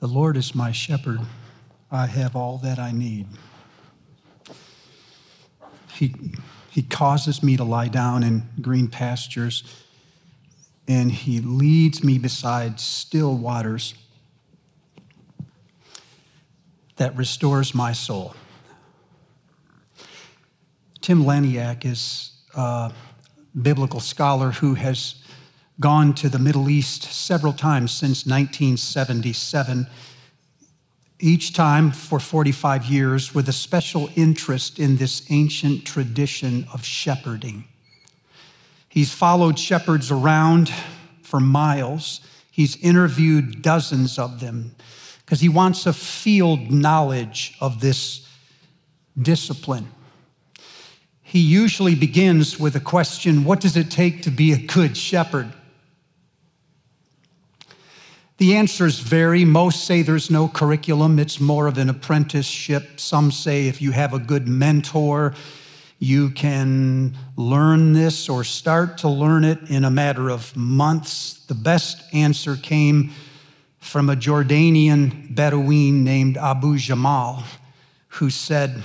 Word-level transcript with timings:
The 0.00 0.06
Lord 0.06 0.36
is 0.36 0.54
my 0.54 0.72
shepherd. 0.72 1.20
I 1.90 2.06
have 2.06 2.36
all 2.36 2.58
that 2.58 2.78
I 2.78 2.92
need. 2.92 3.26
He, 5.94 6.14
he 6.70 6.82
causes 6.82 7.42
me 7.42 7.56
to 7.56 7.64
lie 7.64 7.88
down 7.88 8.22
in 8.22 8.42
green 8.60 8.88
pastures, 8.88 9.62
and 10.86 11.10
He 11.10 11.40
leads 11.40 12.04
me 12.04 12.18
beside 12.18 12.78
still 12.78 13.36
waters 13.36 13.94
that 16.96 17.16
restores 17.16 17.74
my 17.74 17.92
soul. 17.92 18.34
Tim 21.00 21.24
Laniak 21.24 21.84
is 21.86 22.32
a 22.54 22.92
biblical 23.60 24.00
scholar 24.00 24.50
who 24.50 24.74
has 24.74 25.22
gone 25.78 26.14
to 26.14 26.28
the 26.28 26.38
Middle 26.38 26.70
East 26.70 27.04
several 27.04 27.52
times 27.52 27.92
since 27.92 28.24
1977, 28.24 29.86
each 31.18 31.52
time 31.52 31.90
for 31.90 32.18
45 32.18 32.86
years, 32.86 33.34
with 33.34 33.48
a 33.48 33.52
special 33.52 34.08
interest 34.16 34.78
in 34.78 34.96
this 34.96 35.30
ancient 35.30 35.84
tradition 35.84 36.66
of 36.72 36.84
shepherding. 36.84 37.64
He's 38.88 39.12
followed 39.12 39.58
shepherds 39.58 40.10
around 40.10 40.72
for 41.22 41.40
miles. 41.40 42.20
He's 42.50 42.76
interviewed 42.82 43.60
dozens 43.60 44.18
of 44.18 44.40
them 44.40 44.74
because 45.24 45.40
he 45.40 45.48
wants 45.48 45.84
a 45.84 45.92
field 45.92 46.70
knowledge 46.70 47.56
of 47.60 47.80
this 47.80 48.26
discipline. 49.20 49.88
He 51.20 51.40
usually 51.40 51.94
begins 51.94 52.58
with 52.58 52.76
a 52.76 52.80
question 52.80 53.44
What 53.44 53.60
does 53.60 53.76
it 53.76 53.90
take 53.90 54.22
to 54.22 54.30
be 54.30 54.52
a 54.52 54.58
good 54.58 54.96
shepherd? 54.96 55.52
The 58.38 58.56
answers 58.56 58.98
vary. 58.98 59.46
Most 59.46 59.84
say 59.84 60.02
there's 60.02 60.30
no 60.30 60.46
curriculum, 60.46 61.18
it's 61.18 61.40
more 61.40 61.66
of 61.66 61.78
an 61.78 61.88
apprenticeship. 61.88 63.00
Some 63.00 63.30
say 63.30 63.66
if 63.66 63.80
you 63.80 63.92
have 63.92 64.12
a 64.12 64.18
good 64.18 64.46
mentor, 64.46 65.34
you 65.98 66.28
can 66.28 67.16
learn 67.36 67.94
this 67.94 68.28
or 68.28 68.44
start 68.44 68.98
to 68.98 69.08
learn 69.08 69.44
it 69.44 69.58
in 69.70 69.84
a 69.84 69.90
matter 69.90 70.28
of 70.28 70.54
months. 70.54 71.46
The 71.46 71.54
best 71.54 72.02
answer 72.12 72.56
came 72.56 73.12
from 73.78 74.10
a 74.10 74.16
Jordanian 74.16 75.34
Bedouin 75.34 76.04
named 76.04 76.36
Abu 76.36 76.76
Jamal, 76.76 77.42
who 78.08 78.28
said, 78.28 78.82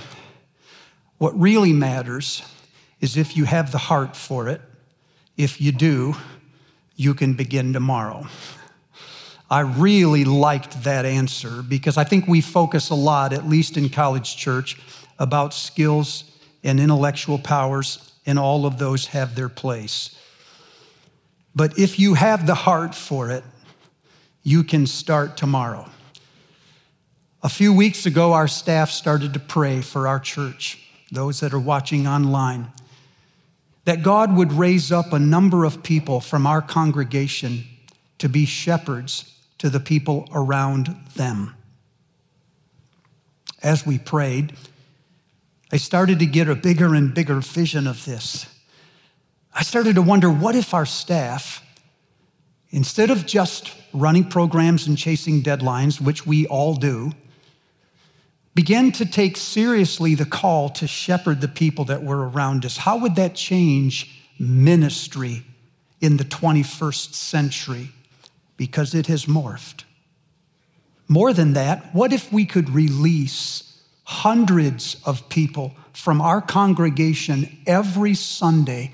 What 1.18 1.38
really 1.38 1.74
matters 1.74 2.42
is 3.02 3.18
if 3.18 3.36
you 3.36 3.44
have 3.44 3.70
the 3.70 3.78
heart 3.78 4.16
for 4.16 4.48
it. 4.48 4.62
If 5.36 5.60
you 5.60 5.72
do, 5.72 6.14
you 6.96 7.12
can 7.12 7.34
begin 7.34 7.74
tomorrow. 7.74 8.28
I 9.52 9.60
really 9.60 10.24
liked 10.24 10.84
that 10.84 11.04
answer 11.04 11.60
because 11.60 11.98
I 11.98 12.04
think 12.04 12.26
we 12.26 12.40
focus 12.40 12.88
a 12.88 12.94
lot, 12.94 13.34
at 13.34 13.46
least 13.46 13.76
in 13.76 13.90
college 13.90 14.34
church, 14.34 14.80
about 15.18 15.52
skills 15.52 16.24
and 16.64 16.80
intellectual 16.80 17.38
powers, 17.38 18.14
and 18.24 18.38
all 18.38 18.64
of 18.64 18.78
those 18.78 19.08
have 19.08 19.34
their 19.34 19.50
place. 19.50 20.18
But 21.54 21.78
if 21.78 21.98
you 21.98 22.14
have 22.14 22.46
the 22.46 22.54
heart 22.54 22.94
for 22.94 23.30
it, 23.30 23.44
you 24.42 24.64
can 24.64 24.86
start 24.86 25.36
tomorrow. 25.36 25.86
A 27.42 27.50
few 27.50 27.74
weeks 27.74 28.06
ago, 28.06 28.32
our 28.32 28.48
staff 28.48 28.90
started 28.90 29.34
to 29.34 29.38
pray 29.38 29.82
for 29.82 30.08
our 30.08 30.18
church, 30.18 30.78
those 31.10 31.40
that 31.40 31.52
are 31.52 31.60
watching 31.60 32.06
online, 32.06 32.68
that 33.84 34.02
God 34.02 34.34
would 34.34 34.54
raise 34.54 34.90
up 34.90 35.12
a 35.12 35.18
number 35.18 35.66
of 35.66 35.82
people 35.82 36.20
from 36.20 36.46
our 36.46 36.62
congregation 36.62 37.64
to 38.16 38.30
be 38.30 38.46
shepherds 38.46 39.28
to 39.62 39.70
the 39.70 39.78
people 39.78 40.28
around 40.34 40.92
them. 41.14 41.54
As 43.62 43.86
we 43.86 43.96
prayed, 43.96 44.54
I 45.70 45.76
started 45.76 46.18
to 46.18 46.26
get 46.26 46.48
a 46.48 46.56
bigger 46.56 46.96
and 46.96 47.14
bigger 47.14 47.38
vision 47.38 47.86
of 47.86 48.04
this. 48.04 48.46
I 49.54 49.62
started 49.62 49.94
to 49.94 50.02
wonder 50.02 50.28
what 50.28 50.56
if 50.56 50.74
our 50.74 50.84
staff, 50.84 51.64
instead 52.70 53.08
of 53.08 53.24
just 53.24 53.72
running 53.92 54.24
programs 54.24 54.88
and 54.88 54.98
chasing 54.98 55.44
deadlines, 55.44 56.00
which 56.00 56.26
we 56.26 56.44
all 56.48 56.74
do, 56.74 57.12
began 58.56 58.90
to 58.90 59.06
take 59.06 59.36
seriously 59.36 60.16
the 60.16 60.24
call 60.24 60.70
to 60.70 60.88
shepherd 60.88 61.40
the 61.40 61.46
people 61.46 61.84
that 61.84 62.02
were 62.02 62.28
around 62.28 62.64
us? 62.64 62.78
How 62.78 62.98
would 62.98 63.14
that 63.14 63.36
change 63.36 64.26
ministry 64.40 65.44
in 66.00 66.16
the 66.16 66.24
21st 66.24 67.14
century? 67.14 67.90
Because 68.62 68.94
it 68.94 69.08
has 69.08 69.26
morphed. 69.26 69.82
More 71.08 71.32
than 71.32 71.52
that, 71.54 71.92
what 71.92 72.12
if 72.12 72.32
we 72.32 72.46
could 72.46 72.70
release 72.70 73.82
hundreds 74.04 75.02
of 75.04 75.28
people 75.28 75.74
from 75.92 76.20
our 76.20 76.40
congregation 76.40 77.58
every 77.66 78.14
Sunday 78.14 78.92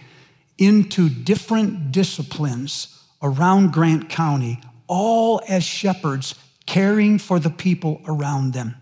into 0.56 1.10
different 1.10 1.92
disciplines 1.92 2.98
around 3.22 3.74
Grant 3.74 4.08
County, 4.08 4.58
all 4.86 5.42
as 5.46 5.64
shepherds 5.64 6.34
caring 6.64 7.18
for 7.18 7.38
the 7.38 7.50
people 7.50 8.00
around 8.06 8.54
them? 8.54 8.74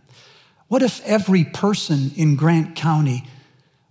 What 0.68 0.84
if 0.84 1.04
every 1.04 1.42
person 1.42 2.12
in 2.14 2.36
Grant 2.36 2.76
County 2.76 3.24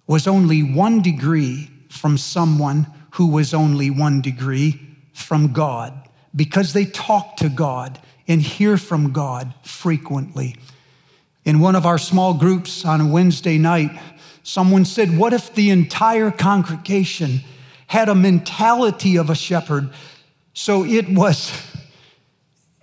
was 0.07 0.27
only 0.27 0.63
one 0.63 1.01
degree 1.01 1.69
from 1.89 2.17
someone 2.17 2.87
who 3.15 3.27
was 3.27 3.53
only 3.53 3.89
one 3.89 4.21
degree 4.21 4.79
from 5.11 5.51
God? 5.51 6.04
Because 6.35 6.73
they 6.73 6.85
talk 6.85 7.37
to 7.37 7.49
God 7.49 7.99
and 8.27 8.41
hear 8.41 8.77
from 8.77 9.11
God 9.13 9.53
frequently. 9.63 10.55
In 11.43 11.59
one 11.59 11.75
of 11.75 11.85
our 11.85 11.97
small 11.97 12.33
groups 12.33 12.83
on 12.83 13.01
a 13.01 13.07
Wednesday 13.07 13.57
night, 13.57 13.91
someone 14.43 14.83
said, 14.83 15.17
What 15.17 15.33
if 15.33 15.53
the 15.53 15.69
entire 15.69 16.31
congregation 16.31 17.41
had 17.87 18.09
a 18.09 18.15
mentality 18.15 19.15
of 19.17 19.29
a 19.29 19.35
shepherd? 19.35 19.89
So 20.53 20.83
it 20.83 21.07
was 21.09 21.51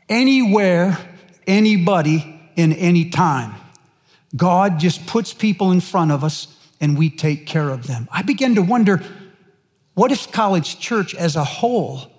anywhere, 0.08 0.98
anybody, 1.46 2.40
in 2.54 2.72
any 2.74 3.10
time. 3.10 3.54
God 4.36 4.78
just 4.78 5.06
puts 5.06 5.34
people 5.34 5.72
in 5.72 5.80
front 5.80 6.12
of 6.12 6.22
us 6.22 6.48
and 6.80 6.96
we 6.96 7.10
take 7.10 7.46
care 7.46 7.70
of 7.70 7.86
them. 7.86 8.08
I 8.10 8.22
began 8.22 8.54
to 8.54 8.62
wonder 8.62 9.02
what 9.94 10.10
if 10.10 10.30
College 10.32 10.78
Church 10.78 11.14
as 11.14 11.36
a 11.36 11.44
whole 11.44 12.11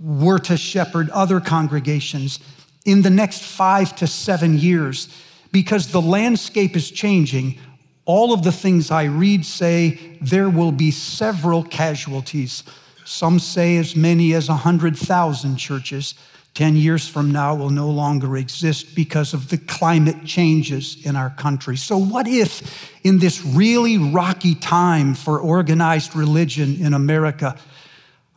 were 0.00 0.38
to 0.38 0.56
shepherd 0.56 1.10
other 1.10 1.40
congregations 1.40 2.40
in 2.84 3.02
the 3.02 3.10
next 3.10 3.42
five 3.42 3.94
to 3.96 4.06
seven 4.06 4.58
years 4.58 5.08
because 5.52 5.88
the 5.88 6.00
landscape 6.00 6.74
is 6.74 6.90
changing. 6.90 7.58
All 8.06 8.32
of 8.32 8.42
the 8.42 8.52
things 8.52 8.90
I 8.90 9.04
read 9.04 9.44
say 9.44 10.16
there 10.20 10.48
will 10.48 10.72
be 10.72 10.90
several 10.90 11.62
casualties. 11.62 12.62
Some 13.04 13.38
say 13.38 13.76
as 13.76 13.94
many 13.94 14.32
as 14.34 14.48
100,000 14.48 15.56
churches 15.56 16.14
10 16.54 16.76
years 16.76 17.06
from 17.06 17.30
now 17.30 17.54
will 17.54 17.70
no 17.70 17.88
longer 17.88 18.36
exist 18.36 18.94
because 18.94 19.32
of 19.32 19.50
the 19.50 19.56
climate 19.56 20.24
changes 20.24 20.96
in 21.04 21.14
our 21.14 21.30
country. 21.30 21.76
So, 21.76 21.96
what 21.96 22.26
if 22.26 22.90
in 23.04 23.18
this 23.18 23.44
really 23.44 23.98
rocky 23.98 24.56
time 24.56 25.14
for 25.14 25.38
organized 25.38 26.16
religion 26.16 26.76
in 26.80 26.92
America, 26.92 27.56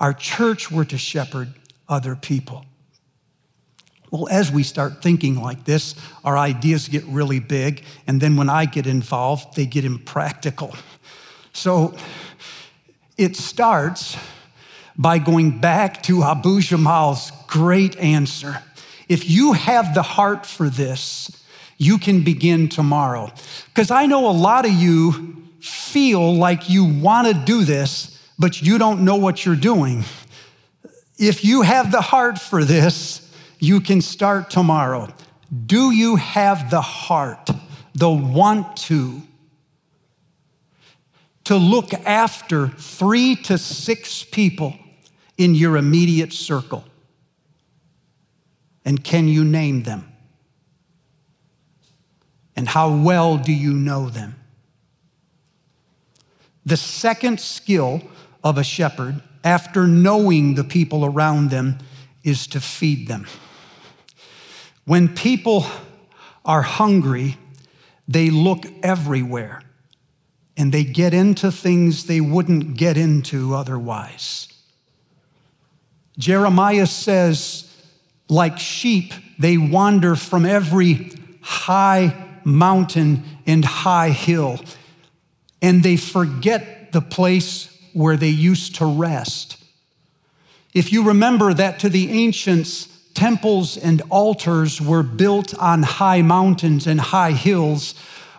our 0.04 0.14
church 0.14 0.70
were 0.70 0.84
to 0.84 0.98
shepherd 0.98 1.54
other 1.88 2.14
people. 2.14 2.66
Well, 4.12 4.28
as 4.28 4.52
we 4.52 4.62
start 4.62 5.02
thinking 5.02 5.42
like 5.42 5.64
this, 5.64 5.96
our 6.26 6.38
ideas 6.38 6.90
get 6.90 7.06
really 7.06 7.40
big, 7.40 7.86
and 8.06 8.20
then 8.20 8.36
when 8.36 8.50
I 8.50 8.66
get 8.66 8.86
involved, 8.86 9.56
they 9.56 9.66
get 9.66 9.86
impractical. 9.86 10.76
So 11.54 11.96
it 13.18 13.38
starts 13.38 14.18
by 14.98 15.20
going 15.20 15.62
back 15.62 16.04
to 16.04 16.22
Abu 16.22 16.60
Jamal's 16.60 17.32
great 17.48 17.96
answer. 17.96 18.62
If 19.08 19.30
you 19.30 19.54
have 19.54 19.94
the 19.94 20.04
heart 20.04 20.46
for 20.46 20.68
this, 20.68 21.32
you 21.78 21.98
can 21.98 22.26
begin 22.26 22.68
tomorrow. 22.68 23.32
Because 23.68 23.90
I 23.90 24.08
know 24.08 24.30
a 24.30 24.36
lot 24.36 24.66
of 24.66 24.74
you 24.74 25.46
feel 25.62 26.36
like 26.36 26.70
you 26.70 26.84
want 26.84 27.30
to 27.30 27.34
do 27.46 27.64
this, 27.64 28.13
but 28.38 28.62
you 28.62 28.78
don't 28.78 29.06
know 29.06 29.16
what 29.16 29.46
you're 29.46 29.56
doing. 29.56 30.04
If 31.18 31.46
you 31.46 31.62
have 31.62 31.92
the 31.92 32.02
heart 32.02 32.40
for 32.40 32.64
this, 32.64 33.32
you 33.60 33.80
can 33.80 34.02
start 34.02 34.50
tomorrow. 34.50 35.08
Do 35.66 35.92
you 35.92 36.16
have 36.16 36.70
the 36.70 36.82
heart, 36.82 37.50
the 37.94 38.10
want 38.10 38.78
to, 38.78 39.22
to 41.46 41.56
look 41.56 41.94
after 41.94 42.70
three 42.70 43.36
to 43.36 43.58
six 43.58 44.24
people 44.24 44.74
in 45.38 45.56
your 45.56 45.78
immediate 45.78 46.34
circle? 46.34 46.84
And 48.84 49.04
can 49.04 49.28
you 49.28 49.44
name 49.44 49.84
them? 49.84 50.12
And 52.56 52.68
how 52.68 52.96
well 52.96 53.38
do 53.38 53.54
you 53.54 53.74
know 53.74 54.10
them? 54.10 54.36
The 56.66 56.78
second 56.78 57.40
skill 57.40 58.02
of 58.44 58.58
a 58.58 58.64
shepherd 58.64 59.22
after 59.44 59.88
knowing 59.88 60.56
the 60.56 60.64
people 60.64 61.06
around 61.06 61.50
them 61.50 61.78
is 62.24 62.48
to 62.48 62.62
feed 62.62 63.08
them. 63.08 63.28
When 64.86 65.14
people 65.14 65.66
are 66.46 66.62
hungry, 66.62 67.38
they 68.08 68.30
look 68.30 68.66
everywhere 68.82 69.62
and 70.56 70.72
they 70.72 70.84
get 70.84 71.14
into 71.14 71.52
things 71.52 72.06
they 72.06 72.22
wouldn't 72.22 72.78
get 72.78 72.98
into 72.98 73.56
otherwise. 73.56 74.48
Jeremiah 76.18 76.86
says, 76.86 77.70
like 78.30 78.60
sheep, 78.60 79.14
they 79.40 79.58
wander 79.58 80.16
from 80.16 80.46
every 80.46 81.12
high 81.42 82.30
mountain 82.44 83.24
and 83.46 83.66
high 83.66 84.10
hill, 84.10 84.60
and 85.64 85.82
they 85.82 85.98
forget 85.98 86.92
the 86.92 87.02
place 87.02 87.76
where 87.94 88.18
they 88.18 88.30
used 88.30 88.76
to 88.76 88.86
rest. 88.86 89.58
If 90.74 90.92
you 90.92 91.04
remember 91.04 91.54
that 91.54 91.80
to 91.80 91.90
the 91.90 92.12
ancients, 92.12 92.88
temples 93.14 93.78
and 93.78 94.02
altars 94.10 94.82
were 94.82 95.04
built 95.04 95.58
on 95.58 95.84
high 95.84 96.22
mountains 96.22 96.86
and 96.86 97.00
high 97.00 97.32
hills, 97.32 97.96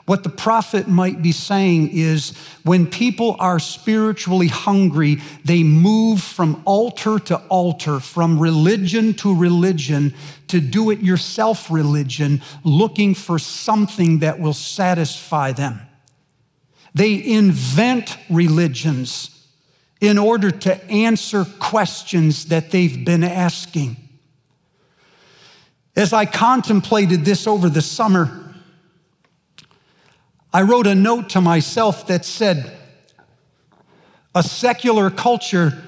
what 0.06 0.22
the 0.22 0.28
prophet 0.28 0.86
might 0.86 1.22
be 1.22 1.32
saying 1.32 1.90
is 1.92 2.36
when 2.62 2.86
people 2.86 3.36
are 3.38 3.58
spiritually 3.58 4.48
hungry, 4.48 5.22
they 5.46 5.62
move 5.62 6.20
from 6.20 6.60
altar 6.66 7.18
to 7.20 7.38
altar, 7.48 8.00
from 8.00 8.38
religion 8.38 9.14
to 9.14 9.34
religion, 9.34 10.12
to 10.48 10.60
do 10.60 10.90
it 10.90 11.00
yourself 11.00 11.70
religion, 11.70 12.42
looking 12.64 13.14
for 13.14 13.38
something 13.38 14.18
that 14.18 14.38
will 14.38 14.52
satisfy 14.52 15.52
them. 15.52 15.80
They 16.94 17.24
invent 17.24 18.16
religions 18.30 19.30
in 20.00 20.18
order 20.18 20.50
to 20.50 20.84
answer 20.90 21.44
questions 21.58 22.46
that 22.46 22.70
they've 22.70 23.04
been 23.04 23.24
asking. 23.24 23.96
As 25.96 26.12
I 26.12 26.26
contemplated 26.26 27.24
this 27.24 27.46
over 27.46 27.68
the 27.68 27.82
summer, 27.82 28.54
I 30.52 30.62
wrote 30.62 30.86
a 30.86 30.94
note 30.94 31.30
to 31.30 31.40
myself 31.40 32.06
that 32.06 32.24
said, 32.24 32.76
a 34.34 34.42
secular 34.42 35.10
culture 35.10 35.82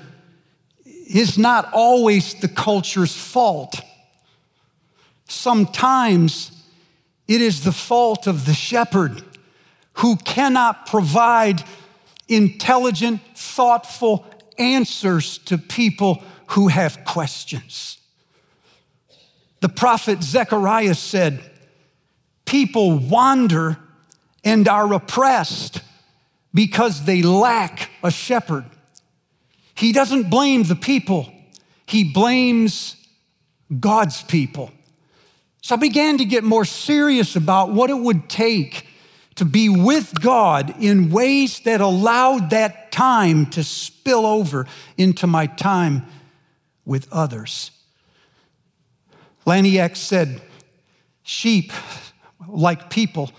is 0.85 1.39
not 1.39 1.73
always 1.73 2.35
the 2.35 2.49
culture's 2.49 3.15
fault. 3.15 3.81
Sometimes 5.29 6.51
it 7.29 7.41
is 7.41 7.65
the 7.65 7.73
fault 7.73 8.27
of 8.27 8.47
the 8.47 8.55
shepherd 8.55 9.23
who 9.97 10.17
cannot 10.17 10.87
provide 10.87 11.63
intelligent, 12.29 13.21
thoughtful 13.35 14.27
answers 14.59 15.39
to 15.39 15.59
people 15.59 16.23
who 16.49 16.69
have 16.69 17.05
questions. 17.05 17.99
The 19.61 19.69
prophet 19.69 20.23
Zechariah 20.23 20.95
said, 20.95 21.41
People 22.45 22.99
wander 22.99 23.79
and 24.45 24.69
are 24.69 24.93
oppressed 24.93 25.81
because 26.55 27.05
they 27.05 27.23
lack 27.23 27.91
a 28.03 28.11
shepherd. 28.11 28.65
He 29.75 29.93
doesn't 29.93 30.31
blame 30.31 30.63
the 30.65 30.77
people, 30.77 31.33
he 31.87 32.05
blames 32.05 32.97
God's 33.81 34.23
people. 34.23 34.71
So 35.63 35.75
I 35.75 35.79
began 35.79 36.19
to 36.19 36.25
get 36.25 36.45
more 36.45 36.65
serious 36.65 37.35
about 37.35 37.73
what 37.73 37.91
it 37.91 37.99
would 37.99 38.29
take 38.29 38.87
to 39.37 39.45
be 39.45 39.69
with 39.69 40.21
God 40.21 40.75
in 40.83 41.11
ways 41.11 41.61
that 41.61 41.81
allowed 41.81 42.51
that 42.51 42.91
time 42.91 43.47
to 43.47 43.63
spill 43.63 44.27
over 44.27 44.67
into 44.97 45.27
my 45.27 45.47
time 45.47 46.07
with 46.85 47.07
others. 47.13 47.71
Laniak 49.47 49.97
said, 49.97 50.41
Sheep, 51.23 51.73
like 52.49 52.91
people, 52.91 53.31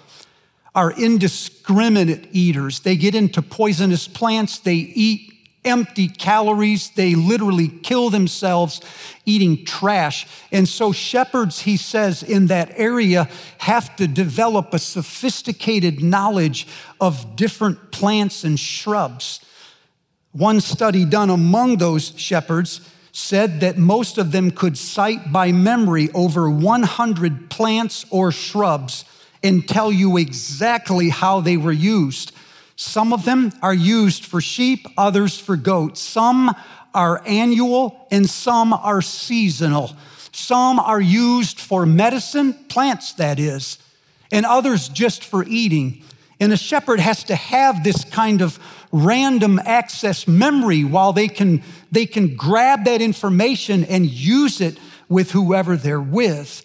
are 0.75 0.91
indiscriminate 0.91 2.27
eaters. 2.31 2.81
They 2.81 2.95
get 2.95 3.15
into 3.15 3.41
poisonous 3.41 4.07
plants, 4.07 4.59
they 4.59 4.75
eat 4.75 5.26
empty 5.67 6.07
calories, 6.07 6.89
they 6.91 7.15
literally 7.15 7.67
kill 7.67 8.09
themselves 8.09 8.81
eating 9.25 9.65
trash. 9.65 10.27
And 10.51 10.67
so, 10.67 10.91
shepherds, 10.91 11.61
he 11.61 11.77
says, 11.77 12.23
in 12.23 12.47
that 12.47 12.71
area 12.75 13.29
have 13.59 13.95
to 13.97 14.07
develop 14.07 14.73
a 14.73 14.79
sophisticated 14.79 16.01
knowledge 16.01 16.67
of 16.99 17.35
different 17.35 17.91
plants 17.91 18.43
and 18.43 18.59
shrubs. 18.59 19.41
One 20.31 20.61
study 20.61 21.03
done 21.03 21.29
among 21.29 21.77
those 21.77 22.13
shepherds 22.17 22.81
said 23.11 23.61
that 23.61 23.77
most 23.77 24.19
of 24.19 24.31
them 24.31 24.51
could 24.51 24.77
cite 24.77 25.31
by 25.31 25.51
memory 25.51 26.09
over 26.13 26.49
100 26.49 27.49
plants 27.49 28.05
or 28.11 28.31
shrubs 28.31 29.03
and 29.43 29.67
tell 29.67 29.91
you 29.91 30.17
exactly 30.17 31.09
how 31.09 31.41
they 31.41 31.57
were 31.57 31.71
used. 31.71 32.31
Some 32.77 33.11
of 33.11 33.25
them 33.25 33.51
are 33.63 33.73
used 33.73 34.23
for 34.23 34.39
sheep, 34.39 34.87
others 34.97 35.37
for 35.39 35.57
goats. 35.57 35.99
Some 35.99 36.55
are 36.93 37.23
annual 37.25 38.07
and 38.11 38.29
some 38.29 38.71
are 38.71 39.01
seasonal. 39.01 39.91
Some 40.31 40.79
are 40.79 41.01
used 41.01 41.59
for 41.59 41.87
medicine, 41.87 42.53
plants 42.53 43.13
that 43.13 43.39
is, 43.39 43.79
and 44.31 44.45
others 44.45 44.89
just 44.89 45.23
for 45.23 45.43
eating. 45.45 46.03
And 46.39 46.53
a 46.53 46.57
shepherd 46.57 46.99
has 46.99 47.23
to 47.25 47.35
have 47.35 47.83
this 47.83 48.03
kind 48.03 48.43
of 48.43 48.59
random 48.91 49.59
access 49.65 50.27
memory 50.27 50.83
while 50.83 51.13
they 51.13 51.27
can, 51.27 51.63
they 51.91 52.05
can 52.05 52.35
grab 52.35 52.85
that 52.85 53.01
information 53.01 53.85
and 53.85 54.05
use 54.05 54.61
it 54.61 54.77
with 55.09 55.31
whoever 55.31 55.75
they're 55.75 55.99
with. 55.99 56.63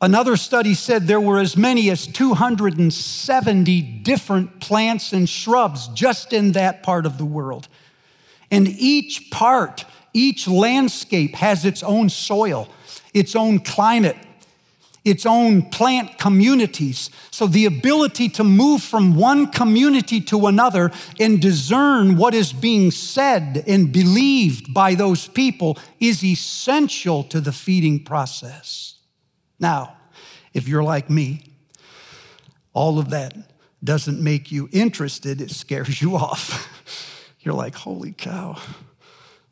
Another 0.00 0.36
study 0.36 0.74
said 0.74 1.06
there 1.06 1.20
were 1.20 1.38
as 1.38 1.56
many 1.56 1.90
as 1.90 2.06
270 2.06 3.82
different 3.82 4.60
plants 4.60 5.12
and 5.12 5.28
shrubs 5.28 5.88
just 5.88 6.32
in 6.32 6.52
that 6.52 6.84
part 6.84 7.04
of 7.04 7.18
the 7.18 7.24
world. 7.24 7.66
And 8.50 8.68
each 8.68 9.30
part, 9.32 9.84
each 10.14 10.46
landscape 10.46 11.34
has 11.34 11.64
its 11.64 11.82
own 11.82 12.10
soil, 12.10 12.68
its 13.12 13.34
own 13.34 13.58
climate, 13.58 14.16
its 15.04 15.26
own 15.26 15.62
plant 15.62 16.16
communities. 16.16 17.10
So 17.32 17.48
the 17.48 17.66
ability 17.66 18.28
to 18.30 18.44
move 18.44 18.82
from 18.82 19.16
one 19.16 19.48
community 19.48 20.20
to 20.22 20.46
another 20.46 20.92
and 21.18 21.42
discern 21.42 22.16
what 22.16 22.34
is 22.34 22.52
being 22.52 22.92
said 22.92 23.64
and 23.66 23.92
believed 23.92 24.72
by 24.72 24.94
those 24.94 25.26
people 25.26 25.76
is 25.98 26.22
essential 26.22 27.24
to 27.24 27.40
the 27.40 27.52
feeding 27.52 28.04
process. 28.04 28.97
Now, 29.58 29.96
if 30.54 30.68
you're 30.68 30.82
like 30.82 31.10
me, 31.10 31.42
all 32.72 32.98
of 32.98 33.10
that 33.10 33.34
doesn't 33.82 34.22
make 34.22 34.50
you 34.50 34.68
interested, 34.72 35.40
it 35.40 35.50
scares 35.50 36.00
you 36.00 36.16
off. 36.16 36.68
You're 37.40 37.54
like, 37.54 37.74
holy 37.74 38.12
cow. 38.12 38.56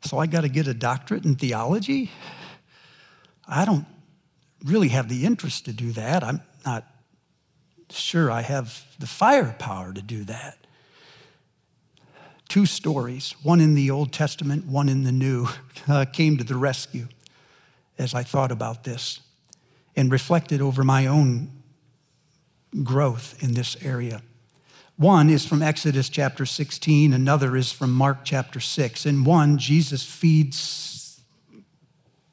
So 0.03 0.17
I 0.17 0.27
got 0.27 0.41
to 0.41 0.49
get 0.49 0.67
a 0.67 0.73
doctorate 0.73 1.25
in 1.25 1.35
theology? 1.35 2.11
I 3.47 3.65
don't 3.65 3.85
really 4.63 4.89
have 4.89 5.09
the 5.09 5.25
interest 5.25 5.65
to 5.65 5.73
do 5.73 5.91
that. 5.93 6.23
I'm 6.23 6.41
not 6.65 6.85
sure 7.89 8.29
I 8.29 8.41
have 8.41 8.85
the 8.99 9.07
firepower 9.07 9.93
to 9.93 10.01
do 10.01 10.23
that. 10.25 10.57
Two 12.49 12.65
stories, 12.65 13.35
one 13.43 13.59
in 13.59 13.73
the 13.73 13.91
Old 13.91 14.13
Testament, 14.13 14.65
one 14.65 14.87
in 14.89 15.03
the 15.03 15.11
New, 15.11 15.47
uh, 15.87 16.05
came 16.05 16.37
to 16.37 16.43
the 16.43 16.55
rescue 16.55 17.07
as 17.97 18.13
I 18.13 18.23
thought 18.23 18.51
about 18.51 18.83
this 18.83 19.21
and 19.97 20.11
reflected 20.11 20.61
over 20.61 20.83
my 20.83 21.07
own 21.07 21.51
growth 22.83 23.35
in 23.43 23.55
this 23.55 23.75
area. 23.83 24.21
One 24.95 25.29
is 25.29 25.45
from 25.45 25.61
Exodus 25.61 26.07
chapter 26.07 26.45
16, 26.45 27.13
another 27.13 27.57
is 27.57 27.71
from 27.71 27.91
Mark 27.91 28.19
chapter 28.23 28.59
6. 28.59 29.05
In 29.05 29.23
one, 29.23 29.57
Jesus 29.57 30.05
feeds 30.05 31.19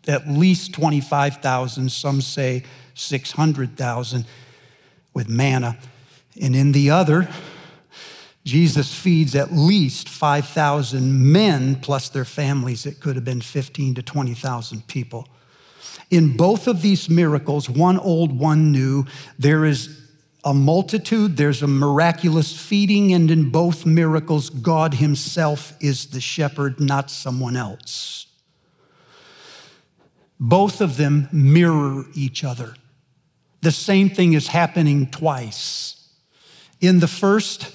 at 0.07 0.29
least 0.29 0.75
25,000, 0.75 1.91
some 1.91 2.21
say 2.21 2.65
600,000 2.95 4.27
with 5.15 5.29
manna. 5.29 5.79
And 6.41 6.55
in 6.55 6.73
the 6.73 6.91
other, 6.91 7.29
Jesus 8.45 8.95
feeds 8.95 9.35
at 9.35 9.53
least 9.53 10.09
5,000 10.09 11.33
men 11.33 11.77
plus 11.77 12.11
their 12.11 12.27
families. 12.27 12.85
It 12.85 13.01
could 13.01 13.17
have 13.17 13.25
been 13.25 13.41
15 13.41 13.95
to 13.95 14.03
20,000 14.03 14.87
people. 14.87 15.29
In 16.11 16.37
both 16.37 16.67
of 16.67 16.83
these 16.83 17.09
miracles, 17.09 17.69
one 17.69 17.99
old, 17.99 18.39
one 18.39 18.73
new, 18.73 19.07
there 19.39 19.65
is 19.65 20.01
a 20.45 20.53
multitude, 20.53 21.37
there's 21.37 21.63
a 21.63 21.67
miraculous 21.67 22.57
feeding, 22.57 23.13
and 23.15 23.31
in 23.31 23.51
both 23.51 23.87
miracles, 23.87 24.51
God 24.51 24.95
Himself 24.95 25.73
is 25.81 26.07
the 26.07 26.21
shepherd, 26.21 26.79
not 26.79 27.11
someone 27.11 27.57
else. 27.57 28.27
Both 30.39 30.81
of 30.81 30.99
them 30.99 31.29
mirror 31.33 32.05
each 32.15 32.45
other. 32.45 32.75
The 33.63 33.73
same 33.73 34.11
thing 34.11 34.35
is 34.35 34.49
happening 34.49 35.07
twice. 35.07 36.11
In 36.83 37.01
the 37.01 37.09
first, 37.09 37.75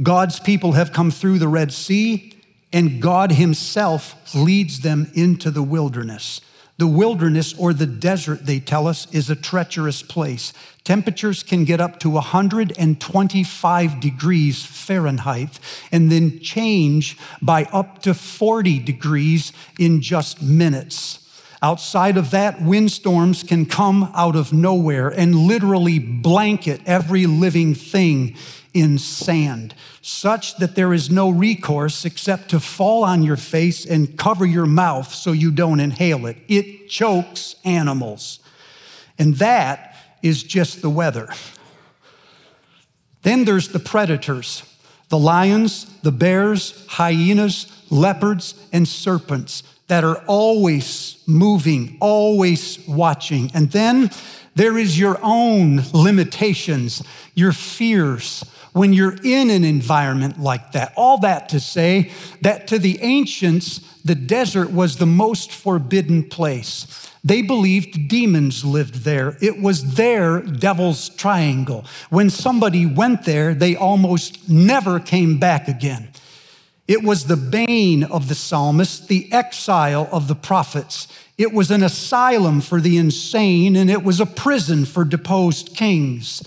God's 0.00 0.38
people 0.38 0.72
have 0.72 0.92
come 0.92 1.10
through 1.10 1.40
the 1.40 1.48
Red 1.48 1.72
Sea, 1.72 2.34
and 2.72 3.02
God 3.02 3.32
Himself 3.32 4.34
leads 4.34 4.80
them 4.80 5.10
into 5.14 5.50
the 5.50 5.62
wilderness. 5.62 6.40
The 6.78 6.86
wilderness 6.86 7.58
or 7.58 7.74
the 7.74 7.86
desert, 7.86 8.46
they 8.46 8.60
tell 8.60 8.86
us, 8.86 9.12
is 9.12 9.28
a 9.28 9.36
treacherous 9.36 10.00
place. 10.00 10.52
Temperatures 10.84 11.42
can 11.42 11.64
get 11.64 11.80
up 11.80 11.98
to 12.00 12.10
125 12.10 14.00
degrees 14.00 14.64
Fahrenheit 14.64 15.58
and 15.90 16.10
then 16.10 16.38
change 16.38 17.18
by 17.42 17.64
up 17.64 18.00
to 18.02 18.14
40 18.14 18.78
degrees 18.78 19.52
in 19.78 20.00
just 20.00 20.40
minutes. 20.40 21.24
Outside 21.60 22.16
of 22.16 22.30
that, 22.30 22.62
windstorms 22.62 23.42
can 23.42 23.66
come 23.66 24.12
out 24.14 24.36
of 24.36 24.52
nowhere 24.52 25.08
and 25.08 25.34
literally 25.34 25.98
blanket 25.98 26.80
every 26.86 27.26
living 27.26 27.74
thing 27.74 28.36
in 28.74 28.98
sand, 28.98 29.74
such 30.02 30.56
that 30.58 30.74
there 30.74 30.92
is 30.92 31.10
no 31.10 31.30
recourse 31.30 32.04
except 32.04 32.50
to 32.50 32.60
fall 32.60 33.04
on 33.04 33.22
your 33.22 33.36
face 33.36 33.84
and 33.84 34.18
cover 34.18 34.46
your 34.46 34.66
mouth 34.66 35.12
so 35.12 35.32
you 35.32 35.50
don't 35.50 35.80
inhale 35.80 36.26
it. 36.26 36.36
It 36.48 36.88
chokes 36.88 37.56
animals. 37.64 38.40
And 39.18 39.36
that 39.36 39.96
is 40.22 40.42
just 40.42 40.82
the 40.82 40.90
weather. 40.90 41.28
Then 43.22 43.44
there's 43.44 43.68
the 43.68 43.80
predators 43.80 44.62
the 45.08 45.18
lions, 45.18 45.86
the 46.02 46.12
bears, 46.12 46.84
hyenas, 46.86 47.66
leopards, 47.90 48.54
and 48.72 48.86
serpents 48.86 49.62
that 49.86 50.04
are 50.04 50.22
always 50.26 51.22
moving, 51.26 51.96
always 52.00 52.78
watching. 52.86 53.50
And 53.54 53.72
then 53.72 54.10
there 54.54 54.76
is 54.76 54.98
your 54.98 55.18
own 55.22 55.82
limitations, 55.94 57.02
your 57.34 57.52
fears, 57.52 58.44
when 58.78 58.92
you're 58.92 59.16
in 59.24 59.50
an 59.50 59.64
environment 59.64 60.38
like 60.40 60.70
that. 60.70 60.92
All 60.96 61.18
that 61.18 61.48
to 61.48 61.58
say 61.58 62.12
that 62.42 62.68
to 62.68 62.78
the 62.78 63.02
ancients, 63.02 63.78
the 64.04 64.14
desert 64.14 64.70
was 64.70 64.96
the 64.96 65.06
most 65.06 65.50
forbidden 65.50 66.22
place. 66.28 67.10
They 67.24 67.42
believed 67.42 68.08
demons 68.08 68.64
lived 68.64 69.02
there. 69.02 69.36
It 69.42 69.60
was 69.60 69.96
their 69.96 70.40
devil's 70.40 71.08
triangle. 71.08 71.84
When 72.08 72.30
somebody 72.30 72.86
went 72.86 73.24
there, 73.24 73.52
they 73.52 73.74
almost 73.74 74.48
never 74.48 75.00
came 75.00 75.38
back 75.38 75.66
again. 75.66 76.10
It 76.86 77.02
was 77.02 77.26
the 77.26 77.36
bane 77.36 78.04
of 78.04 78.28
the 78.28 78.36
psalmist, 78.36 79.08
the 79.08 79.30
exile 79.32 80.08
of 80.12 80.28
the 80.28 80.36
prophets. 80.36 81.08
It 81.36 81.52
was 81.52 81.72
an 81.72 81.82
asylum 81.82 82.60
for 82.60 82.80
the 82.80 82.96
insane, 82.96 83.74
and 83.74 83.90
it 83.90 84.04
was 84.04 84.20
a 84.20 84.26
prison 84.26 84.84
for 84.84 85.04
deposed 85.04 85.74
kings. 85.74 86.42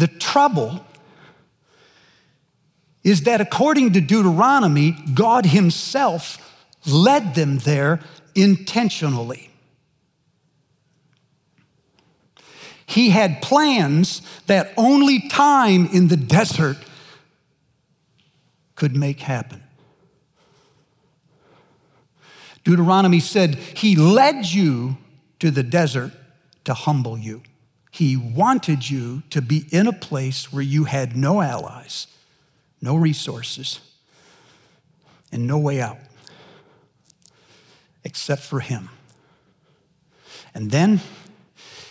The 0.00 0.08
trouble 0.08 0.82
is 3.04 3.24
that 3.24 3.42
according 3.42 3.92
to 3.92 4.00
Deuteronomy, 4.00 4.92
God 5.12 5.44
Himself 5.44 6.38
led 6.86 7.34
them 7.34 7.58
there 7.58 8.00
intentionally. 8.34 9.50
He 12.86 13.10
had 13.10 13.42
plans 13.42 14.22
that 14.46 14.72
only 14.78 15.28
time 15.28 15.84
in 15.92 16.08
the 16.08 16.16
desert 16.16 16.78
could 18.74 18.96
make 18.96 19.20
happen. 19.20 19.62
Deuteronomy 22.64 23.20
said, 23.20 23.56
He 23.56 23.96
led 23.96 24.46
you 24.46 24.96
to 25.40 25.50
the 25.50 25.62
desert 25.62 26.12
to 26.64 26.72
humble 26.72 27.18
you. 27.18 27.42
He 27.90 28.16
wanted 28.16 28.88
you 28.88 29.22
to 29.30 29.42
be 29.42 29.66
in 29.70 29.86
a 29.86 29.92
place 29.92 30.52
where 30.52 30.62
you 30.62 30.84
had 30.84 31.16
no 31.16 31.42
allies, 31.42 32.06
no 32.80 32.96
resources, 32.96 33.80
and 35.32 35.46
no 35.46 35.58
way 35.58 35.80
out 35.80 35.98
except 38.04 38.42
for 38.42 38.60
Him. 38.60 38.90
And 40.54 40.70
then 40.70 41.00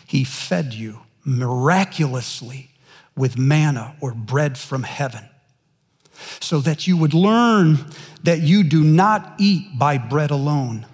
He 0.05 0.23
fed 0.23 0.73
you 0.73 1.01
miraculously 1.25 2.71
with 3.15 3.37
manna 3.37 3.95
or 3.99 4.13
bread 4.13 4.57
from 4.57 4.83
heaven 4.83 5.29
so 6.39 6.59
that 6.61 6.87
you 6.87 6.97
would 6.97 7.13
learn 7.13 7.85
that 8.23 8.39
you 8.41 8.63
do 8.63 8.83
not 8.83 9.35
eat 9.37 9.77
by 9.77 9.97
bread 9.97 10.31
alone. 10.31 10.85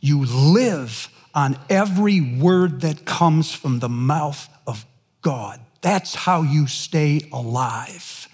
You 0.00 0.24
live 0.24 1.08
on 1.36 1.58
every 1.68 2.20
word 2.20 2.80
that 2.80 3.04
comes 3.04 3.52
from 3.52 3.78
the 3.80 3.88
mouth 3.90 4.48
of 4.66 4.86
God. 5.20 5.60
That's 5.82 6.14
how 6.14 6.42
you 6.42 6.66
stay 6.66 7.28
alive. 7.30 8.28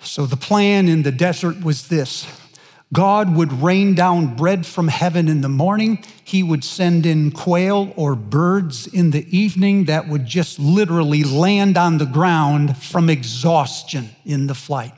So 0.00 0.26
the 0.26 0.38
plan 0.38 0.88
in 0.88 1.02
the 1.02 1.12
desert 1.12 1.62
was 1.62 1.88
this 1.88 2.26
God 2.92 3.36
would 3.36 3.52
rain 3.52 3.94
down 3.94 4.36
bread 4.36 4.66
from 4.66 4.88
heaven 4.88 5.28
in 5.28 5.42
the 5.42 5.48
morning. 5.48 6.04
He 6.24 6.42
would 6.42 6.64
send 6.64 7.06
in 7.06 7.30
quail 7.30 7.92
or 7.94 8.16
birds 8.16 8.86
in 8.86 9.10
the 9.10 9.26
evening 9.36 9.84
that 9.84 10.08
would 10.08 10.26
just 10.26 10.58
literally 10.58 11.24
land 11.24 11.76
on 11.76 11.98
the 11.98 12.06
ground 12.06 12.76
from 12.78 13.08
exhaustion 13.08 14.10
in 14.24 14.46
the 14.46 14.54
flight. 14.54 14.92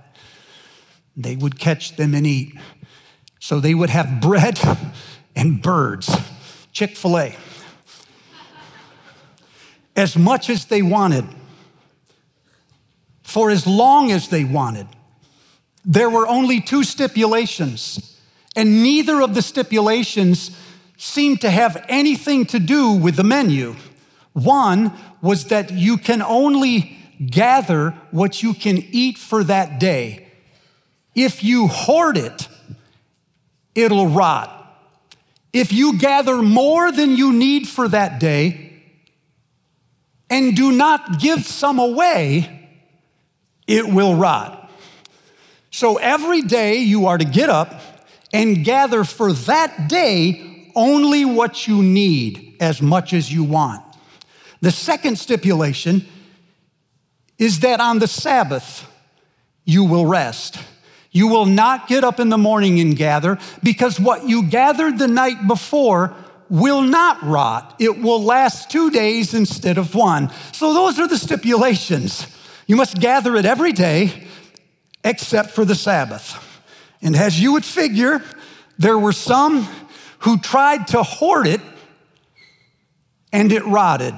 They 1.17 1.37
would 1.37 1.59
catch 1.59 1.97
them 1.97 2.15
and 2.15 2.27
eat. 2.27 2.55
So 3.39 3.61
they 3.61 3.75
would 3.75 3.91
have 3.91 4.21
bread 4.21 4.59
and 5.37 5.61
birds, 5.61 6.15
Chick 6.73 6.97
fil 6.97 7.19
A, 7.19 7.37
as 9.97 10.17
much 10.17 10.51
as 10.51 10.67
they 10.67 10.83
wanted, 10.83 11.25
for 13.23 13.51
as 13.51 13.67
long 13.67 14.11
as 14.11 14.29
they 14.29 14.45
wanted. 14.45 14.87
There 15.85 16.09
were 16.09 16.27
only 16.27 16.61
two 16.61 16.85
stipulations, 16.85 18.19
and 18.57 18.83
neither 18.83 19.21
of 19.21 19.35
the 19.35 19.43
stipulations 19.43 20.57
seemed 20.97 21.41
to 21.43 21.51
have 21.51 21.85
anything 21.89 22.47
to 22.47 22.59
do 22.59 22.93
with 22.93 23.17
the 23.17 23.25
menu. 23.25 23.77
One 24.33 24.93
was 25.21 25.47
that 25.47 25.71
you 25.71 25.97
can 25.97 26.23
only 26.23 26.99
gather 27.25 27.91
what 28.11 28.43
you 28.43 28.55
can 28.55 28.79
eat 28.79 29.19
for 29.19 29.45
that 29.45 29.79
day. 29.79 30.29
If 31.15 31.45
you 31.45 31.69
hoard 31.69 32.17
it, 32.17 32.49
it'll 33.75 34.09
rot. 34.09 34.54
If 35.55 35.73
you 35.73 35.97
gather 35.99 36.43
more 36.43 36.91
than 36.91 37.17
you 37.17 37.33
need 37.33 37.69
for 37.69 37.87
that 37.87 38.19
day 38.19 38.83
and 40.29 40.57
do 40.57 40.73
not 40.73 41.21
give 41.21 41.47
some 41.47 41.79
away, 41.79 42.69
it 43.69 43.89
will 43.89 44.17
rot. 44.17 44.69
So 45.71 45.97
every 45.97 46.43
day 46.43 46.79
you 46.79 47.07
are 47.07 47.17
to 47.17 47.25
get 47.25 47.49
up 47.49 47.81
and 48.33 48.65
gather 48.65 49.05
for 49.05 49.33
that 49.33 49.89
day 49.89 50.73
only 50.75 51.25
what 51.25 51.69
you 51.69 51.85
need 51.85 52.57
as 52.59 52.83
much 52.83 53.13
as 53.13 53.33
you 53.33 53.45
want. 53.45 53.85
The 54.61 54.73
second 54.73 55.19
stipulation 55.19 56.05
is 57.39 57.61
that 57.61 57.79
on 57.79 58.01
the 58.01 58.09
Sabbath 58.09 58.91
you 59.65 59.85
will 59.85 60.07
rest. 60.07 60.59
You 61.15 61.29
will 61.29 61.47
not 61.47 61.87
get 61.87 62.03
up 62.03 62.19
in 62.19 62.29
the 62.29 62.37
morning 62.37 62.81
and 62.81 62.97
gather 62.97 63.39
because 63.63 64.01
what 64.01 64.29
you 64.29 64.43
gathered 64.43 64.99
the 64.99 65.07
night 65.07 65.47
before 65.47 66.13
will 66.51 66.83
not 66.83 67.23
rot. 67.23 67.77
It 67.79 68.03
will 68.03 68.21
last 68.21 68.69
two 68.69 68.91
days 68.91 69.33
instead 69.33 69.79
of 69.79 69.95
one. 69.95 70.31
So 70.53 70.75
those 70.75 70.99
are 70.99 71.07
the 71.07 71.17
stipulations. 71.17 72.27
You 72.67 72.75
must 72.75 72.99
gather 72.99 73.37
it 73.37 73.47
every 73.47 73.73
day 73.73 74.27
except 75.05 75.53
for 75.53 75.65
the 75.65 75.77
Sabbath. 75.77 76.37
And 77.01 77.15
as 77.15 77.41
you 77.41 77.53
would 77.53 77.65
figure, 77.65 78.21
there 78.77 78.99
were 78.99 79.13
some 79.13 79.69
who 80.21 80.39
tried 80.39 80.89
to 80.89 81.05
hoard 81.05 81.47
it 81.47 81.61
and 83.33 83.53
it 83.53 83.65
rotted, 83.65 84.15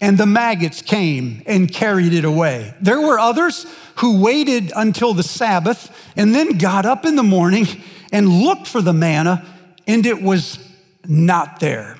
and 0.00 0.18
the 0.18 0.26
maggots 0.26 0.82
came 0.82 1.42
and 1.46 1.72
carried 1.72 2.12
it 2.12 2.24
away. 2.24 2.74
There 2.80 3.00
were 3.00 3.18
others 3.18 3.66
who 3.96 4.20
waited 4.20 4.72
until 4.76 5.14
the 5.14 5.22
Sabbath 5.22 5.90
and 6.16 6.34
then 6.34 6.58
got 6.58 6.84
up 6.84 7.06
in 7.06 7.16
the 7.16 7.22
morning 7.22 7.66
and 8.12 8.28
looked 8.28 8.66
for 8.66 8.82
the 8.82 8.92
manna, 8.92 9.44
and 9.86 10.06
it 10.06 10.22
was 10.22 10.58
not 11.06 11.60
there. 11.60 11.96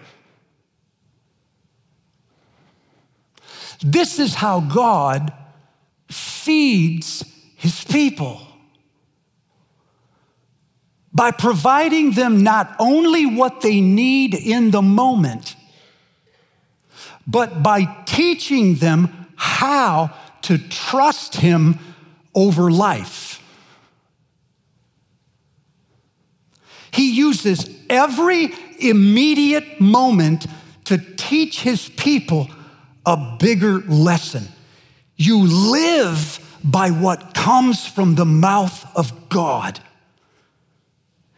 This 3.80 4.18
is 4.18 4.34
how 4.34 4.60
God 4.60 5.32
feeds 6.08 7.24
his 7.56 7.84
people 7.84 8.40
by 11.12 11.30
providing 11.30 12.12
them 12.12 12.42
not 12.42 12.76
only 12.78 13.24
what 13.24 13.62
they 13.62 13.80
need 13.80 14.34
in 14.34 14.70
the 14.70 14.82
moment, 14.82 15.55
but 17.26 17.62
by 17.62 17.84
teaching 18.04 18.76
them 18.76 19.26
how 19.36 20.10
to 20.42 20.58
trust 20.58 21.36
Him 21.36 21.78
over 22.34 22.70
life. 22.70 23.42
He 26.92 27.14
uses 27.14 27.68
every 27.90 28.54
immediate 28.78 29.80
moment 29.80 30.46
to 30.84 30.98
teach 30.98 31.62
His 31.62 31.88
people 31.90 32.48
a 33.04 33.36
bigger 33.38 33.80
lesson. 33.80 34.48
You 35.16 35.42
live 35.46 36.40
by 36.62 36.90
what 36.90 37.34
comes 37.34 37.86
from 37.86 38.14
the 38.14 38.24
mouth 38.24 38.86
of 38.96 39.28
God. 39.28 39.80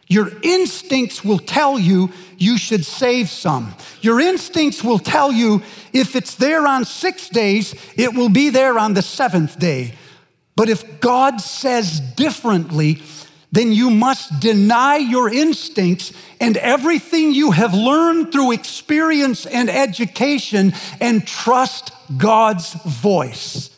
Your 0.09 0.31
instincts 0.41 1.23
will 1.23 1.37
tell 1.37 1.77
you 1.77 2.11
you 2.37 2.57
should 2.57 2.83
save 2.83 3.29
some. 3.29 3.75
Your 4.01 4.19
instincts 4.19 4.83
will 4.83 4.97
tell 4.97 5.31
you 5.31 5.61
if 5.93 6.15
it's 6.15 6.33
there 6.33 6.65
on 6.65 6.83
six 6.83 7.29
days, 7.29 7.75
it 7.95 8.15
will 8.15 8.29
be 8.29 8.49
there 8.49 8.79
on 8.79 8.95
the 8.95 9.03
seventh 9.03 9.59
day. 9.59 9.93
But 10.55 10.67
if 10.67 10.99
God 10.99 11.39
says 11.39 11.99
differently, 11.99 13.03
then 13.51 13.71
you 13.71 13.91
must 13.91 14.39
deny 14.39 14.97
your 14.97 15.31
instincts 15.31 16.11
and 16.39 16.57
everything 16.57 17.33
you 17.33 17.51
have 17.51 17.73
learned 17.73 18.31
through 18.31 18.51
experience 18.53 19.45
and 19.45 19.69
education 19.69 20.73
and 20.99 21.25
trust 21.25 21.91
God's 22.17 22.73
voice. 22.73 23.68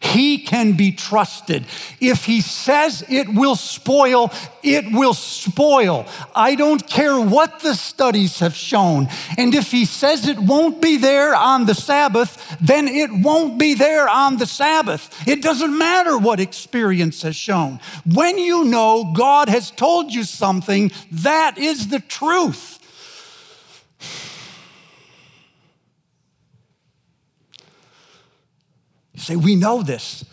He 0.00 0.38
can 0.38 0.72
be 0.72 0.92
trusted. 0.92 1.66
If 2.00 2.24
he 2.24 2.40
says 2.40 3.04
it 3.10 3.28
will 3.28 3.54
spoil, 3.54 4.32
it 4.62 4.90
will 4.90 5.12
spoil. 5.12 6.06
I 6.34 6.54
don't 6.54 6.86
care 6.88 7.20
what 7.20 7.60
the 7.60 7.74
studies 7.74 8.38
have 8.38 8.54
shown. 8.54 9.08
And 9.36 9.54
if 9.54 9.70
he 9.70 9.84
says 9.84 10.26
it 10.26 10.38
won't 10.38 10.80
be 10.80 10.96
there 10.96 11.34
on 11.34 11.66
the 11.66 11.74
Sabbath, 11.74 12.56
then 12.62 12.88
it 12.88 13.10
won't 13.12 13.58
be 13.58 13.74
there 13.74 14.08
on 14.08 14.38
the 14.38 14.46
Sabbath. 14.46 15.28
It 15.28 15.42
doesn't 15.42 15.76
matter 15.76 16.16
what 16.16 16.40
experience 16.40 17.20
has 17.20 17.36
shown. 17.36 17.78
When 18.06 18.38
you 18.38 18.64
know 18.64 19.12
God 19.14 19.50
has 19.50 19.70
told 19.70 20.14
you 20.14 20.24
something, 20.24 20.92
that 21.12 21.58
is 21.58 21.88
the 21.88 22.00
truth. 22.00 22.79
You 29.20 29.24
say, 29.24 29.36
We 29.36 29.54
know 29.54 29.82
this. 29.82 30.24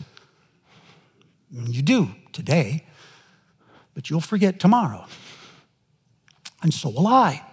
You 1.52 1.82
do 1.82 2.10
today, 2.32 2.86
but 3.94 4.10
you'll 4.10 4.22
forget 4.22 4.60
tomorrow. 4.60 5.06
And 6.62 6.74
so 6.74 6.90
will 6.90 7.08
I. 7.08 7.44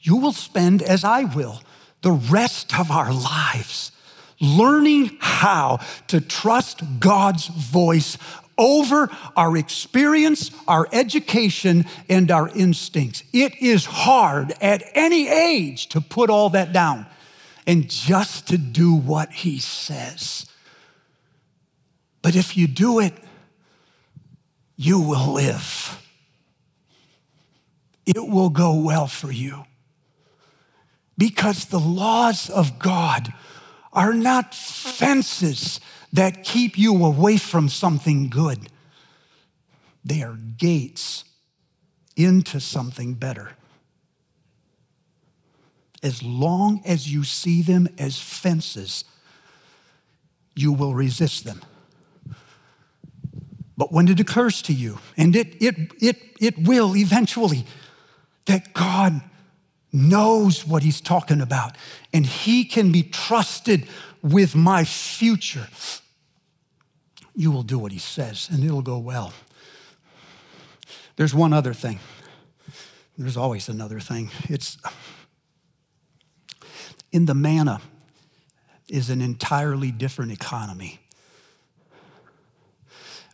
You 0.00 0.16
will 0.16 0.32
spend, 0.32 0.82
as 0.82 1.04
I 1.04 1.24
will, 1.24 1.62
the 2.02 2.12
rest 2.12 2.78
of 2.78 2.90
our 2.90 3.12
lives 3.12 3.92
learning 4.40 5.16
how 5.20 5.78
to 6.08 6.20
trust 6.20 6.82
God's 7.00 7.46
voice 7.46 8.18
over 8.58 9.08
our 9.36 9.56
experience, 9.56 10.50
our 10.66 10.88
education, 10.92 11.84
and 12.08 12.30
our 12.30 12.48
instincts. 12.50 13.22
It 13.32 13.54
is 13.60 13.84
hard 13.84 14.52
at 14.60 14.82
any 14.94 15.28
age 15.28 15.88
to 15.88 16.00
put 16.00 16.28
all 16.28 16.50
that 16.50 16.72
down 16.72 17.06
and 17.66 17.90
just 17.90 18.48
to 18.48 18.58
do 18.58 18.94
what 18.94 19.32
he 19.32 19.58
says. 19.58 20.46
But 22.22 22.36
if 22.36 22.56
you 22.56 22.66
do 22.66 23.00
it, 23.00 23.14
you 24.76 25.00
will 25.00 25.32
live. 25.32 26.00
It 28.04 28.28
will 28.28 28.50
go 28.50 28.74
well 28.74 29.08
for 29.08 29.32
you. 29.32 29.64
Because 31.18 31.66
the 31.66 31.80
laws 31.80 32.48
of 32.50 32.78
God 32.78 33.32
are 33.92 34.12
not 34.12 34.54
fences 34.54 35.80
that 36.12 36.44
keep 36.44 36.78
you 36.78 37.04
away 37.04 37.36
from 37.36 37.68
something 37.68 38.28
good, 38.28 38.68
they 40.04 40.22
are 40.22 40.38
gates 40.56 41.24
into 42.16 42.60
something 42.60 43.14
better 43.14 43.55
as 46.02 46.22
long 46.22 46.82
as 46.84 47.12
you 47.12 47.24
see 47.24 47.62
them 47.62 47.88
as 47.98 48.18
fences, 48.20 49.04
you 50.54 50.72
will 50.72 50.94
resist 50.94 51.44
them. 51.44 51.62
But 53.76 53.92
when 53.92 54.08
it 54.08 54.18
occurs 54.20 54.62
to 54.62 54.72
you, 54.72 54.98
and 55.16 55.36
it, 55.36 55.62
it, 55.62 55.92
it, 56.00 56.16
it 56.40 56.58
will 56.58 56.96
eventually, 56.96 57.66
that 58.46 58.72
God 58.72 59.20
knows 59.92 60.66
what 60.66 60.82
He's 60.82 61.00
talking 61.00 61.40
about 61.40 61.76
and 62.12 62.24
He 62.24 62.64
can 62.64 62.90
be 62.90 63.02
trusted 63.02 63.86
with 64.22 64.54
my 64.54 64.84
future, 64.84 65.68
you 67.34 67.50
will 67.50 67.62
do 67.62 67.78
what 67.78 67.92
He 67.92 67.98
says 67.98 68.48
and 68.50 68.64
it'll 68.64 68.82
go 68.82 68.98
well. 68.98 69.32
There's 71.16 71.34
one 71.34 71.52
other 71.52 71.74
thing. 71.74 72.00
There's 73.18 73.36
always 73.36 73.68
another 73.68 74.00
thing. 74.00 74.30
It's 74.48 74.76
in 77.12 77.26
the 77.26 77.34
manna 77.34 77.80
is 78.88 79.10
an 79.10 79.20
entirely 79.20 79.90
different 79.90 80.32
economy. 80.32 81.00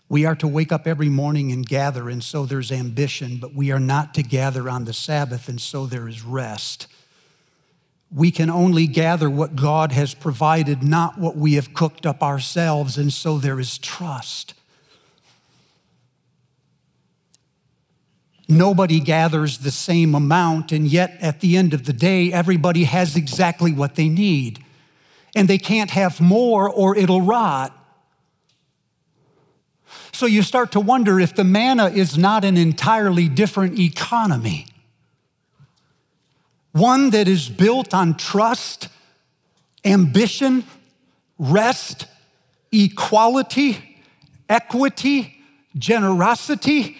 We 0.08 0.26
are 0.26 0.36
to 0.36 0.48
wake 0.48 0.72
up 0.72 0.86
every 0.86 1.08
morning 1.08 1.52
and 1.52 1.66
gather, 1.66 2.10
and 2.10 2.22
so 2.22 2.44
there's 2.44 2.70
ambition, 2.70 3.38
but 3.38 3.54
we 3.54 3.70
are 3.72 3.80
not 3.80 4.12
to 4.14 4.22
gather 4.22 4.68
on 4.68 4.84
the 4.84 4.92
Sabbath, 4.92 5.48
and 5.48 5.60
so 5.60 5.86
there 5.86 6.06
is 6.06 6.22
rest. 6.22 6.86
We 8.14 8.30
can 8.30 8.50
only 8.50 8.86
gather 8.86 9.30
what 9.30 9.56
God 9.56 9.92
has 9.92 10.12
provided, 10.12 10.82
not 10.82 11.16
what 11.16 11.36
we 11.36 11.54
have 11.54 11.72
cooked 11.72 12.04
up 12.04 12.22
ourselves, 12.22 12.98
and 12.98 13.10
so 13.10 13.38
there 13.38 13.58
is 13.58 13.78
trust. 13.78 14.52
Nobody 18.48 19.00
gathers 19.00 19.58
the 19.58 19.70
same 19.70 20.14
amount, 20.14 20.72
and 20.72 20.86
yet 20.86 21.16
at 21.20 21.40
the 21.40 21.56
end 21.56 21.72
of 21.72 21.86
the 21.86 21.92
day, 21.92 22.32
everybody 22.32 22.84
has 22.84 23.16
exactly 23.16 23.72
what 23.72 23.94
they 23.94 24.08
need. 24.08 24.64
And 25.34 25.48
they 25.48 25.58
can't 25.58 25.90
have 25.90 26.20
more 26.20 26.68
or 26.68 26.96
it'll 26.96 27.22
rot. 27.22 27.78
So 30.12 30.26
you 30.26 30.42
start 30.42 30.72
to 30.72 30.80
wonder 30.80 31.18
if 31.18 31.34
the 31.34 31.44
manna 31.44 31.88
is 31.88 32.18
not 32.18 32.44
an 32.44 32.56
entirely 32.56 33.28
different 33.28 33.78
economy. 33.78 34.66
One 36.72 37.10
that 37.10 37.28
is 37.28 37.48
built 37.48 37.94
on 37.94 38.16
trust, 38.16 38.88
ambition, 39.84 40.64
rest, 41.38 42.06
equality, 42.70 44.00
equity, 44.48 45.36
generosity, 45.76 46.98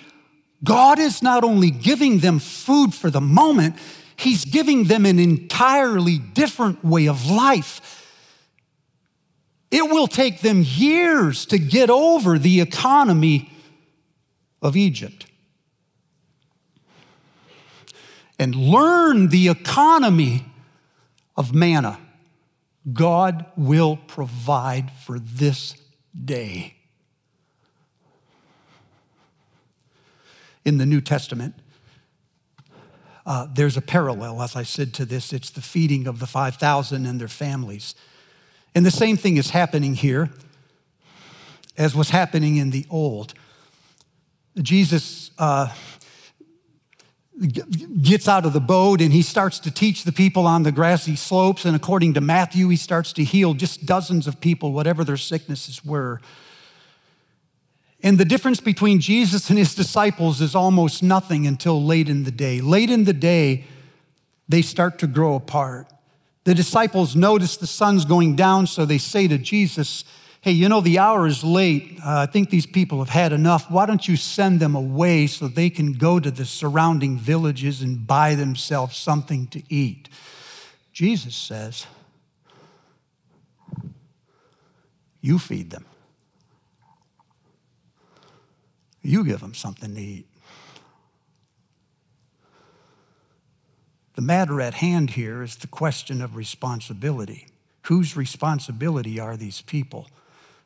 God 0.65 0.99
is 0.99 1.23
not 1.23 1.45
only 1.45 1.71
giving 1.71 2.19
them 2.19 2.39
food 2.39 2.95
for 2.95 3.11
the 3.11 3.21
moment, 3.21 3.77
He's 4.17 4.45
giving 4.45 4.85
them 4.85 5.05
an 5.05 5.19
entirely 5.19 6.19
different 6.19 6.85
way 6.85 7.09
of 7.09 7.29
life. 7.29 7.99
It 9.71 9.91
will 9.91 10.07
take 10.07 10.43
them 10.43 10.63
years 10.65 11.47
to 11.47 11.59
get 11.59 11.91
over 11.91 12.39
the 12.39 12.61
economy 12.61 13.51
of 14.61 14.77
Egypt 14.77 15.27
and 18.39 18.55
learn 18.55 19.29
the 19.29 19.49
economy 19.49 20.45
of 21.37 21.55
manna. 21.55 21.99
God 22.93 23.47
will 23.57 23.97
provide 23.97 24.91
for 24.91 25.19
this 25.19 25.75
day. 26.13 26.75
In 30.65 30.79
the 30.79 30.87
New 30.87 31.01
Testament. 31.01 31.55
Uh, 33.25 33.47
there's 33.53 33.77
a 33.77 33.83
parallel, 33.83 34.43
as 34.43 34.57
I 34.57 34.63
said, 34.63 34.93
to 34.95 35.05
this. 35.05 35.33
It's 35.33 35.51
the 35.51 35.61
feeding 35.61 36.07
of 36.07 36.19
the 36.19 36.27
5,000 36.27 37.07
and 37.07 37.21
their 37.21 37.29
families. 37.29 37.95
And 38.75 38.85
the 38.85 38.91
same 38.91 39.17
thing 39.17 39.37
is 39.37 39.51
happening 39.51 39.95
here 39.95 40.31
as 41.77 41.95
was 41.95 42.11
happening 42.11 42.57
in 42.57 42.71
the 42.71 42.87
old. 42.91 43.35
Jesus 44.61 45.31
uh, 45.39 45.73
gets 48.03 48.29
out 48.29 48.45
of 48.45 48.53
the 48.53 48.61
boat 48.61 49.01
and 49.01 49.13
he 49.13 49.23
starts 49.23 49.59
to 49.61 49.71
teach 49.71 50.05
the 50.05 50.13
people 50.13 50.47
on 50.47 50.65
the 50.65 50.73
grassy 50.73 51.17
slopes. 51.17 51.65
And 51.65 51.75
according 51.75 52.15
to 52.15 52.21
Matthew, 52.21 52.69
he 52.69 52.77
starts 52.77 53.13
to 53.15 53.25
heal 53.25 53.55
just 53.55 53.87
dozens 53.87 54.27
of 54.27 54.41
people, 54.41 54.73
whatever 54.73 55.05
their 55.05 55.17
sicknesses 55.17 55.85
were. 55.85 56.21
And 58.03 58.19
the 58.19 58.25
difference 58.25 58.61
between 58.61 59.01
Jesus 59.01 59.49
and 59.49 59.59
his 59.59 59.75
disciples 59.75 60.41
is 60.41 60.55
almost 60.55 61.03
nothing 61.03 61.47
until 61.47 61.83
late 61.83 62.09
in 62.09 62.25
the 62.25 62.33
day. 62.33 62.61
Late 62.61 62.91
in 62.91 63.05
the 63.05 63.13
day, 63.13 63.65
they 64.49 64.63
start 64.63 64.99
to 64.99 65.07
grow 65.07 65.37
apart. 65.37 65.87
The 66.45 66.55
disciples 66.55 67.15
notice 67.15 67.57
the 67.57 67.69
sun's 67.69 68.05
going 68.05 68.35
down, 68.35 68.67
so 68.67 68.85
they 68.85 68.99
say 68.99 69.29
to 69.29 69.39
Jesus, 69.39 70.05
Hey, 70.41 70.51
you 70.51 70.69
know, 70.69 70.81
the 70.81 70.99
hour 70.99 71.29
is 71.29 71.45
late. 71.45 72.01
Uh, 72.05 72.19
I 72.19 72.27
think 72.27 72.51
these 72.51 72.67
people 72.67 72.99
have 72.99 73.11
had 73.11 73.33
enough. 73.33 73.71
Why 73.71 73.87
don't 73.87 74.09
you 74.09 74.17
send 74.17 74.59
them 74.59 74.75
away 74.75 75.29
so 75.29 75.47
they 75.47 75.71
can 75.71 75.93
go 75.93 76.19
to 76.19 76.33
the 76.33 76.45
surrounding 76.45 77.17
villages 77.17 77.81
and 77.81 78.05
buy 78.05 78.35
themselves 78.35 78.97
something 78.97 79.47
to 79.49 79.63
eat? 79.73 80.09
Jesus 80.93 81.37
says, 81.37 81.87
You 85.21 85.39
feed 85.39 85.71
them. 85.71 85.85
You 89.03 89.25
give 89.25 89.41
them 89.41 89.55
something 89.55 89.95
to 89.95 90.01
eat. 90.01 90.27
The 94.15 94.23
matter 94.23 94.61
at 94.61 94.75
hand 94.75 95.11
here 95.11 95.43
is 95.43 95.57
the 95.57 95.67
question 95.67 96.21
of 96.21 96.37
responsibility. 96.37 97.49
Whose 97.87 98.17
responsibility 98.17 99.19
are 99.19 99.37
these 99.37 99.63
people 99.63 100.09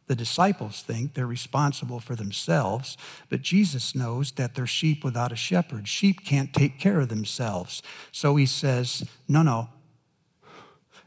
The 0.06 0.14
disciples 0.14 0.82
think 0.82 1.14
they're 1.14 1.26
responsible 1.26 1.98
for 1.98 2.14
themselves, 2.14 2.96
but 3.28 3.42
Jesus 3.42 3.92
knows 3.92 4.30
that 4.32 4.54
they're 4.54 4.66
sheep 4.66 5.02
without 5.02 5.32
a 5.32 5.36
shepherd. 5.36 5.88
Sheep 5.88 6.24
can't 6.24 6.54
take 6.54 6.78
care 6.78 7.00
of 7.00 7.08
themselves. 7.08 7.82
So 8.12 8.36
he 8.36 8.46
says, 8.46 9.04
No, 9.26 9.42
no, 9.42 9.68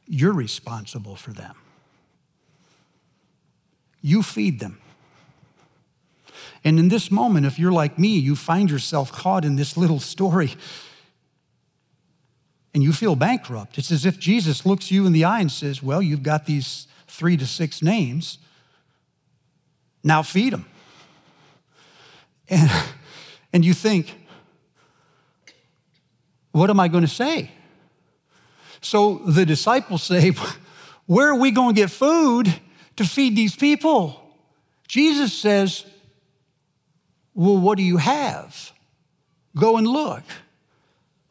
you're 0.06 0.34
responsible 0.34 1.16
for 1.16 1.32
them. 1.32 1.56
You 4.02 4.22
feed 4.22 4.60
them. 4.60 4.80
And 6.64 6.78
in 6.78 6.90
this 6.90 7.10
moment, 7.10 7.46
if 7.46 7.58
you're 7.58 7.72
like 7.72 7.98
me, 7.98 8.18
you 8.18 8.36
find 8.36 8.70
yourself 8.70 9.12
caught 9.12 9.46
in 9.46 9.56
this 9.56 9.78
little 9.78 10.00
story 10.00 10.56
and 12.74 12.84
you 12.84 12.94
feel 12.94 13.16
bankrupt. 13.16 13.78
It's 13.78 13.92
as 13.92 14.06
if 14.06 14.20
Jesus 14.20 14.66
looks 14.66 14.92
you 14.92 15.06
in 15.06 15.14
the 15.14 15.24
eye 15.24 15.40
and 15.40 15.52
says, 15.52 15.82
Well, 15.82 16.02
you've 16.02 16.24
got 16.24 16.46
these 16.46 16.88
three 17.08 17.38
to 17.38 17.48
six 17.48 17.82
names. 17.82 18.38
Now 20.04 20.22
feed 20.22 20.54
them. 20.54 20.66
And, 22.50 22.70
and 23.54 23.66
you 23.66 23.74
think, 23.74 24.16
What 26.52 26.70
am 26.70 26.80
I 26.80 26.88
going 26.88 27.04
to 27.04 27.08
say? 27.08 27.52
So 28.82 29.16
the 29.26 29.46
disciples 29.46 30.04
say, 30.04 30.34
Where 31.06 31.30
are 31.30 31.40
we 31.40 31.52
going 31.52 31.74
to 31.76 31.82
get 31.82 31.90
food 31.90 32.54
to 32.98 33.04
feed 33.04 33.36
these 33.36 33.56
people? 33.56 34.22
Jesus 34.88 35.34
says, 35.34 35.86
Well, 37.40 37.56
what 37.56 37.78
do 37.78 37.86
you 37.86 37.96
have? 37.96 38.74
Go 39.56 39.78
and 39.78 39.88
look. 39.88 40.24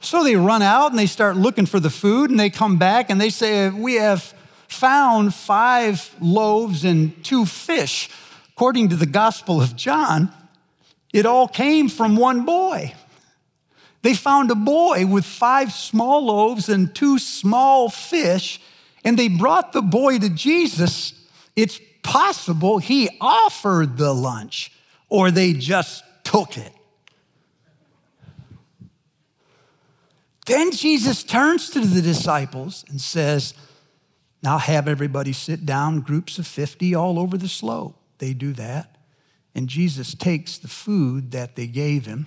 So 0.00 0.24
they 0.24 0.36
run 0.36 0.62
out 0.62 0.90
and 0.90 0.98
they 0.98 1.04
start 1.04 1.36
looking 1.36 1.66
for 1.66 1.78
the 1.78 1.90
food 1.90 2.30
and 2.30 2.40
they 2.40 2.48
come 2.48 2.78
back 2.78 3.10
and 3.10 3.20
they 3.20 3.28
say, 3.28 3.68
We 3.68 3.96
have 3.96 4.22
found 4.68 5.34
five 5.34 6.16
loaves 6.18 6.82
and 6.82 7.22
two 7.22 7.44
fish. 7.44 8.08
According 8.54 8.88
to 8.88 8.96
the 8.96 9.04
Gospel 9.04 9.60
of 9.60 9.76
John, 9.76 10.32
it 11.12 11.26
all 11.26 11.46
came 11.46 11.90
from 11.90 12.16
one 12.16 12.46
boy. 12.46 12.94
They 14.00 14.14
found 14.14 14.50
a 14.50 14.54
boy 14.54 15.04
with 15.04 15.26
five 15.26 15.74
small 15.74 16.24
loaves 16.24 16.70
and 16.70 16.94
two 16.94 17.18
small 17.18 17.90
fish, 17.90 18.62
and 19.04 19.18
they 19.18 19.28
brought 19.28 19.74
the 19.74 19.82
boy 19.82 20.18
to 20.20 20.30
Jesus. 20.30 21.12
It's 21.54 21.78
possible 22.02 22.78
he 22.78 23.10
offered 23.20 23.98
the 23.98 24.14
lunch 24.14 24.72
or 25.08 25.30
they 25.30 25.52
just 25.52 26.02
took 26.24 26.56
it. 26.56 26.72
Then 30.46 30.72
Jesus 30.72 31.22
turns 31.22 31.70
to 31.70 31.80
the 31.80 32.00
disciples 32.00 32.84
and 32.88 33.00
says, 33.00 33.52
Now 34.42 34.58
have 34.58 34.88
everybody 34.88 35.32
sit 35.32 35.66
down, 35.66 36.00
groups 36.00 36.38
of 36.38 36.46
50 36.46 36.94
all 36.94 37.18
over 37.18 37.36
the 37.36 37.48
slope. 37.48 38.00
They 38.18 38.32
do 38.32 38.52
that. 38.54 38.96
And 39.54 39.68
Jesus 39.68 40.14
takes 40.14 40.56
the 40.56 40.68
food 40.68 41.32
that 41.32 41.54
they 41.54 41.66
gave 41.66 42.06
him 42.06 42.26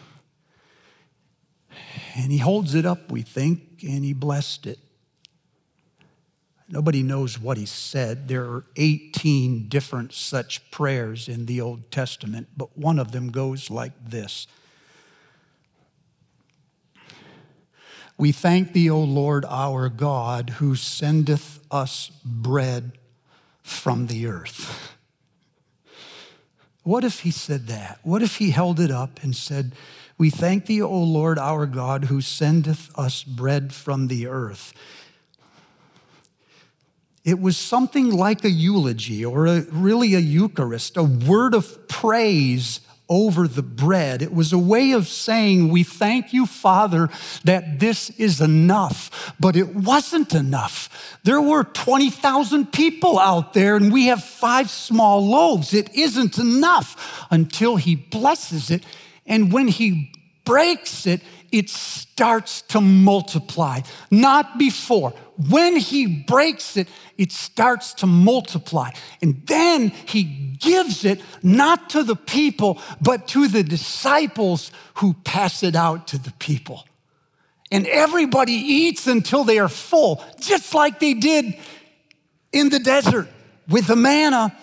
and 2.15 2.31
he 2.31 2.37
holds 2.37 2.75
it 2.75 2.85
up, 2.85 3.11
we 3.11 3.21
think, 3.21 3.83
and 3.83 4.03
he 4.03 4.13
blessed 4.13 4.67
it. 4.67 4.79
Nobody 6.71 7.03
knows 7.03 7.37
what 7.37 7.57
he 7.57 7.65
said. 7.65 8.29
There 8.29 8.45
are 8.45 8.65
18 8.77 9.67
different 9.67 10.13
such 10.13 10.71
prayers 10.71 11.27
in 11.27 11.45
the 11.45 11.59
Old 11.59 11.91
Testament, 11.91 12.47
but 12.55 12.77
one 12.77 12.97
of 12.97 13.11
them 13.11 13.29
goes 13.29 13.69
like 13.69 13.91
this 14.09 14.47
We 18.17 18.31
thank 18.31 18.71
thee, 18.71 18.89
O 18.89 19.01
Lord 19.01 19.45
our 19.49 19.89
God, 19.89 20.51
who 20.51 20.75
sendeth 20.75 21.59
us 21.69 22.09
bread 22.23 22.93
from 23.63 24.07
the 24.07 24.27
earth. 24.27 24.95
What 26.83 27.03
if 27.03 27.19
he 27.19 27.31
said 27.31 27.67
that? 27.67 27.99
What 28.03 28.23
if 28.23 28.37
he 28.37 28.51
held 28.51 28.79
it 28.79 28.91
up 28.91 29.21
and 29.21 29.35
said, 29.35 29.73
We 30.17 30.29
thank 30.29 30.67
thee, 30.67 30.81
O 30.81 31.03
Lord 31.03 31.37
our 31.37 31.65
God, 31.65 32.05
who 32.05 32.21
sendeth 32.21 32.97
us 32.97 33.23
bread 33.23 33.73
from 33.73 34.07
the 34.07 34.25
earth? 34.27 34.73
It 37.23 37.39
was 37.39 37.55
something 37.55 38.11
like 38.11 38.43
a 38.43 38.49
eulogy 38.49 39.23
or 39.23 39.45
a, 39.45 39.61
really 39.71 40.15
a 40.15 40.19
Eucharist, 40.19 40.97
a 40.97 41.03
word 41.03 41.53
of 41.53 41.87
praise 41.87 42.81
over 43.11 43.45
the 43.45 43.61
bread. 43.61 44.21
It 44.21 44.33
was 44.33 44.53
a 44.53 44.57
way 44.57 44.93
of 44.93 45.07
saying, 45.07 45.69
We 45.69 45.83
thank 45.83 46.33
you, 46.33 46.45
Father, 46.45 47.09
that 47.43 47.79
this 47.79 48.09
is 48.11 48.39
enough. 48.39 49.35
But 49.37 49.57
it 49.57 49.75
wasn't 49.75 50.33
enough. 50.33 51.19
There 51.23 51.41
were 51.41 51.65
20,000 51.65 52.71
people 52.71 53.19
out 53.19 53.53
there, 53.53 53.75
and 53.75 53.91
we 53.91 54.05
have 54.05 54.23
five 54.23 54.69
small 54.69 55.27
loaves. 55.27 55.73
It 55.73 55.93
isn't 55.93 56.37
enough 56.39 57.27
until 57.29 57.75
He 57.75 57.95
blesses 57.95 58.71
it. 58.71 58.83
And 59.27 59.51
when 59.51 59.67
He 59.67 60.13
breaks 60.45 61.05
it, 61.05 61.21
it 61.51 61.69
starts 61.69 62.61
to 62.61 62.79
multiply. 62.79 63.81
Not 64.09 64.57
before. 64.57 65.13
When 65.49 65.77
he 65.77 66.23
breaks 66.27 66.77
it, 66.77 66.87
it 67.17 67.31
starts 67.31 67.93
to 67.95 68.07
multiply. 68.07 68.91
And 69.21 69.45
then 69.47 69.89
he 69.89 70.23
gives 70.59 71.05
it 71.05 71.21
not 71.41 71.89
to 71.91 72.03
the 72.03 72.15
people, 72.15 72.81
but 73.01 73.27
to 73.29 73.47
the 73.47 73.63
disciples 73.63 74.71
who 74.95 75.13
pass 75.23 75.63
it 75.63 75.75
out 75.75 76.07
to 76.09 76.17
the 76.17 76.33
people. 76.39 76.85
And 77.71 77.87
everybody 77.87 78.51
eats 78.51 79.07
until 79.07 79.43
they 79.43 79.57
are 79.57 79.69
full, 79.69 80.23
just 80.39 80.73
like 80.73 80.99
they 80.99 81.13
did 81.13 81.55
in 82.51 82.69
the 82.69 82.79
desert 82.79 83.29
with 83.69 83.87
the 83.87 83.95
manna. 83.95 84.55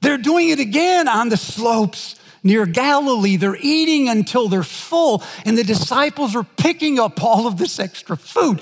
They're 0.00 0.18
doing 0.18 0.48
it 0.48 0.58
again 0.58 1.06
on 1.08 1.28
the 1.28 1.36
slopes 1.36 2.16
near 2.42 2.66
Galilee. 2.66 3.36
They're 3.36 3.58
eating 3.60 4.08
until 4.08 4.48
they're 4.48 4.62
full, 4.62 5.22
and 5.44 5.56
the 5.56 5.64
disciples 5.64 6.34
are 6.34 6.44
picking 6.44 6.98
up 6.98 7.22
all 7.22 7.46
of 7.46 7.58
this 7.58 7.78
extra 7.78 8.16
food. 8.16 8.60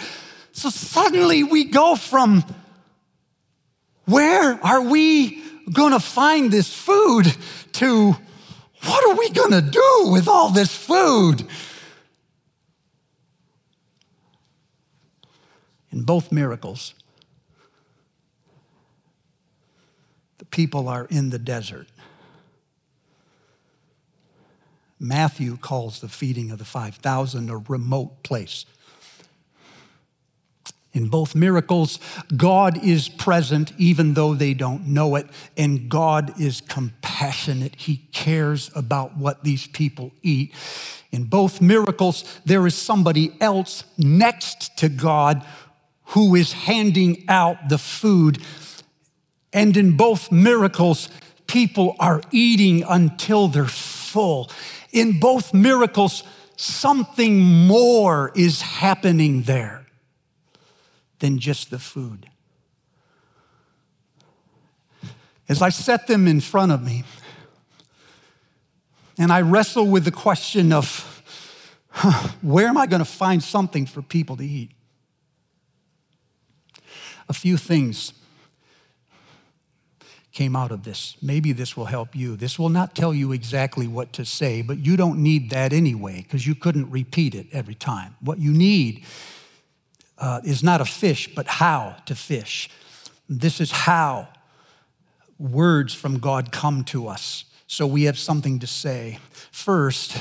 So 0.61 0.68
suddenly 0.68 1.42
we 1.42 1.64
go 1.64 1.96
from 1.96 2.44
where 4.05 4.62
are 4.62 4.83
we 4.83 5.42
going 5.73 5.92
to 5.92 6.01
find 6.01 6.51
this 6.51 6.70
food 6.70 7.35
to 7.73 8.14
what 8.85 9.09
are 9.09 9.14
we 9.18 9.31
going 9.31 9.53
to 9.53 9.62
do 9.62 10.11
with 10.12 10.29
all 10.29 10.51
this 10.51 10.77
food? 10.77 11.46
In 15.90 16.03
both 16.03 16.31
miracles, 16.31 16.92
the 20.37 20.44
people 20.44 20.88
are 20.88 21.07
in 21.07 21.31
the 21.31 21.38
desert. 21.38 21.88
Matthew 24.99 25.57
calls 25.57 26.03
the 26.03 26.09
feeding 26.11 26.51
of 26.51 26.59
the 26.59 26.66
5,000 26.66 27.49
a 27.49 27.57
remote 27.57 28.23
place. 28.23 28.66
In 30.92 31.09
both 31.09 31.37
miracles, 31.37 32.00
God 32.37 32.83
is 32.83 33.09
present 33.09 33.72
even 33.79 34.14
though 34.14 34.35
they 34.35 34.55
don't 34.55 34.88
know 34.88 35.14
it, 35.14 35.26
and 35.57 35.88
God 35.88 36.38
is 36.40 36.61
compassionate. 36.61 37.76
He 37.76 38.09
cares 38.12 38.70
about 38.74 39.16
what 39.16 39.44
these 39.44 39.68
people 39.68 40.11
eat. 40.22 40.53
In 41.12 41.24
both 41.24 41.61
miracles, 41.61 42.24
there 42.44 42.66
is 42.66 42.74
somebody 42.74 43.33
else 43.40 43.85
next 43.98 44.76
to 44.79 44.88
God 44.88 45.44
who 46.07 46.35
is 46.35 46.53
handing 46.53 47.24
out 47.29 47.68
the 47.68 47.79
food. 47.79 48.42
And 49.53 49.76
in 49.76 49.96
both 49.96 50.33
miracles, 50.33 51.09
people 51.46 51.94
are 52.00 52.20
eating 52.33 52.83
until 52.88 53.46
they're 53.46 53.66
full. 53.66 54.50
In 54.90 55.20
both 55.20 55.55
miracles, 55.55 56.24
something 56.57 57.40
more 57.40 58.33
is 58.35 58.61
happening 58.61 59.42
there 59.42 59.80
than 61.20 61.38
just 61.38 61.70
the 61.70 61.78
food. 61.78 62.28
As 65.48 65.62
I 65.62 65.68
set 65.68 66.06
them 66.06 66.26
in 66.26 66.40
front 66.40 66.72
of 66.72 66.83
me, 66.83 67.04
and 69.18 69.33
I 69.33 69.42
wrestle 69.42 69.87
with 69.87 70.04
the 70.04 70.11
question 70.11 70.72
of 70.72 71.24
huh, 71.90 72.28
where 72.40 72.66
am 72.66 72.78
I 72.78 72.87
going 72.87 73.00
to 73.00 73.11
find 73.11 73.42
something 73.42 73.87
for 73.87 74.02
people 74.02 74.37
to 74.37 74.44
eat? 74.44 74.70
A 77.28 77.33
few 77.33 77.56
things 77.56 78.12
came 80.33 80.54
out 80.54 80.70
of 80.70 80.85
this. 80.85 81.16
Maybe 81.20 81.52
this 81.52 81.76
will 81.76 81.87
help 81.87 82.14
you. 82.14 82.37
This 82.37 82.59
will 82.59 82.68
not 82.68 82.94
tell 82.94 83.12
you 83.12 83.33
exactly 83.33 83.87
what 83.87 84.12
to 84.14 84.24
say, 84.24 84.62
but 84.62 84.78
you 84.78 84.96
don't 84.96 85.22
need 85.22 85.50
that 85.50 85.72
anyway 85.72 86.22
because 86.22 86.46
you 86.46 86.54
couldn't 86.54 86.90
repeat 86.90 87.35
it 87.35 87.46
every 87.52 87.74
time. 87.74 88.16
What 88.20 88.38
you 88.38 88.52
need 88.52 89.04
uh, 90.20 90.40
is 90.44 90.62
not 90.62 90.80
a 90.80 90.85
fish, 90.85 91.35
but 91.35 91.46
how 91.46 91.96
to 92.06 92.14
fish. 92.14 92.70
This 93.28 93.61
is 93.61 93.70
how 93.70 94.28
words 95.38 95.94
from 95.94 96.18
God 96.18 96.52
come 96.52 96.85
to 96.85 97.09
us. 97.09 97.44
So 97.66 97.87
we 97.87 98.04
have 98.04 98.18
something 98.18 98.59
to 98.59 98.66
say. 98.66 99.18
First, 99.50 100.18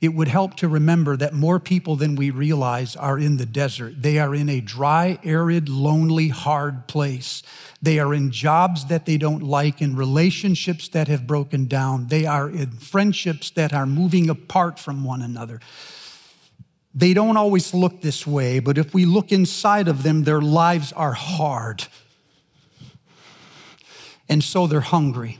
it 0.00 0.14
would 0.14 0.28
help 0.28 0.54
to 0.56 0.68
remember 0.68 1.16
that 1.16 1.34
more 1.34 1.58
people 1.58 1.96
than 1.96 2.14
we 2.14 2.30
realize 2.30 2.94
are 2.94 3.18
in 3.18 3.36
the 3.36 3.46
desert. 3.46 4.00
They 4.00 4.18
are 4.18 4.32
in 4.32 4.48
a 4.48 4.60
dry, 4.60 5.18
arid, 5.24 5.68
lonely, 5.68 6.28
hard 6.28 6.86
place. 6.86 7.42
They 7.82 7.98
are 7.98 8.14
in 8.14 8.30
jobs 8.30 8.86
that 8.86 9.06
they 9.06 9.18
don't 9.18 9.42
like, 9.42 9.82
in 9.82 9.96
relationships 9.96 10.88
that 10.90 11.08
have 11.08 11.26
broken 11.26 11.66
down. 11.66 12.06
They 12.06 12.26
are 12.26 12.48
in 12.48 12.70
friendships 12.70 13.50
that 13.50 13.74
are 13.74 13.86
moving 13.86 14.30
apart 14.30 14.78
from 14.78 15.02
one 15.02 15.20
another. 15.20 15.60
They 16.98 17.14
don't 17.14 17.36
always 17.36 17.72
look 17.72 18.00
this 18.00 18.26
way, 18.26 18.58
but 18.58 18.76
if 18.76 18.92
we 18.92 19.04
look 19.04 19.30
inside 19.30 19.86
of 19.86 20.02
them, 20.02 20.24
their 20.24 20.40
lives 20.40 20.92
are 20.92 21.12
hard. 21.12 21.86
And 24.28 24.42
so 24.42 24.66
they're 24.66 24.80
hungry. 24.80 25.38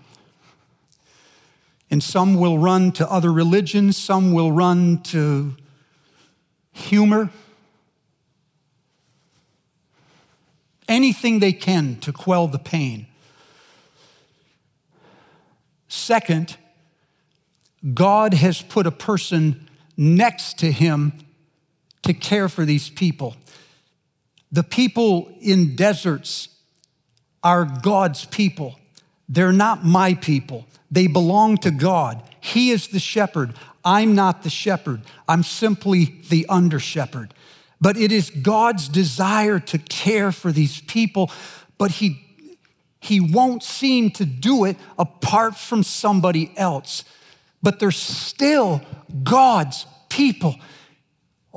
And 1.90 2.01
some 2.01 2.37
will 2.37 2.59
run 2.59 2.92
to 2.92 3.11
other 3.11 3.33
religions, 3.33 3.97
some 3.97 4.33
will 4.33 4.53
run 4.53 5.03
to 5.05 5.57
humor. 6.71 7.29
Anything 10.87 11.40
they 11.40 11.53
can 11.53 11.97
to 12.03 12.12
quell 12.12 12.47
the 12.47 12.61
pain. 12.61 13.09
Second, 15.88 16.57
God 17.94 18.35
has 18.35 18.62
put 18.62 18.87
a 18.87 18.92
person 18.92 19.68
next 19.97 20.57
to 20.61 20.71
him 20.71 21.25
to 22.09 22.14
care 22.14 22.49
for 22.49 22.64
these 22.64 22.88
people. 22.88 23.37
The 24.51 24.62
people 24.62 25.31
in 25.42 25.77
deserts 25.77 26.49
are 27.44 27.66
God's 27.66 28.25
people. 28.25 28.79
They're 29.29 29.53
not 29.53 29.85
my 29.85 30.14
people. 30.14 30.64
They 30.90 31.07
belong 31.07 31.59
to 31.59 31.71
God. 31.71 32.23
He 32.40 32.71
is 32.71 32.88
the 32.88 32.99
shepherd. 32.99 33.53
I'm 33.85 34.14
not 34.14 34.42
the 34.42 34.49
shepherd. 34.49 35.03
I'm 35.29 35.42
simply 35.42 36.23
the 36.31 36.47
under 36.49 36.81
shepherd. 36.81 37.35
But 37.79 37.99
it 37.99 38.11
is 38.11 38.31
God's 38.31 38.88
desire 38.88 39.61
to 39.61 39.77
care 39.77 40.33
for 40.33 40.51
these 40.51 40.81
people, 40.81 41.31
but 41.77 41.90
He, 41.90 42.25
he 43.01 43.21
won't 43.21 43.62
seem 43.62 44.12
to 44.12 44.25
do 44.25 44.64
it 44.64 44.79
apart 44.99 45.57
from 45.59 45.83
somebody 45.83 46.53
else. 46.57 47.05
But 47.62 47.81
they're 47.81 47.90
still 47.90 48.81
God's 49.23 49.85
people. 50.09 50.57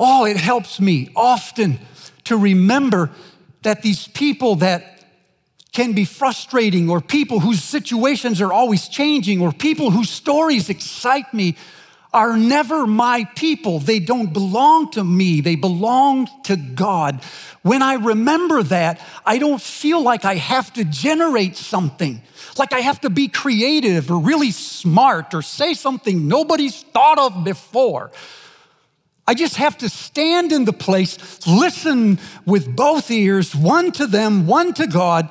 Oh, 0.03 0.25
it 0.25 0.37
helps 0.37 0.79
me 0.79 1.11
often 1.15 1.79
to 2.23 2.35
remember 2.35 3.11
that 3.61 3.83
these 3.83 4.07
people 4.07 4.55
that 4.55 5.05
can 5.73 5.93
be 5.93 6.05
frustrating, 6.05 6.89
or 6.89 6.99
people 6.99 7.39
whose 7.39 7.63
situations 7.63 8.41
are 8.41 8.51
always 8.51 8.87
changing, 8.87 9.41
or 9.41 9.51
people 9.51 9.91
whose 9.91 10.09
stories 10.09 10.69
excite 10.69 11.31
me 11.35 11.55
are 12.11 12.35
never 12.35 12.87
my 12.87 13.25
people. 13.35 13.79
They 13.79 13.99
don't 13.99 14.33
belong 14.33 14.89
to 14.91 15.03
me, 15.03 15.39
they 15.39 15.55
belong 15.55 16.27
to 16.45 16.55
God. 16.57 17.21
When 17.61 17.83
I 17.83 17.93
remember 17.93 18.63
that, 18.63 18.99
I 19.23 19.37
don't 19.37 19.61
feel 19.61 20.01
like 20.01 20.25
I 20.25 20.35
have 20.35 20.73
to 20.73 20.83
generate 20.83 21.55
something, 21.55 22.23
like 22.57 22.73
I 22.73 22.79
have 22.79 22.99
to 23.01 23.11
be 23.11 23.27
creative 23.27 24.11
or 24.11 24.17
really 24.17 24.51
smart 24.51 25.35
or 25.35 25.43
say 25.43 25.75
something 25.75 26.27
nobody's 26.27 26.81
thought 26.81 27.19
of 27.19 27.43
before. 27.43 28.11
I 29.27 29.33
just 29.33 29.55
have 29.55 29.77
to 29.79 29.89
stand 29.89 30.51
in 30.51 30.65
the 30.65 30.73
place, 30.73 31.45
listen 31.47 32.19
with 32.45 32.75
both 32.75 33.09
ears, 33.11 33.55
one 33.55 33.91
to 33.93 34.07
them, 34.07 34.47
one 34.47 34.73
to 34.73 34.87
God, 34.87 35.29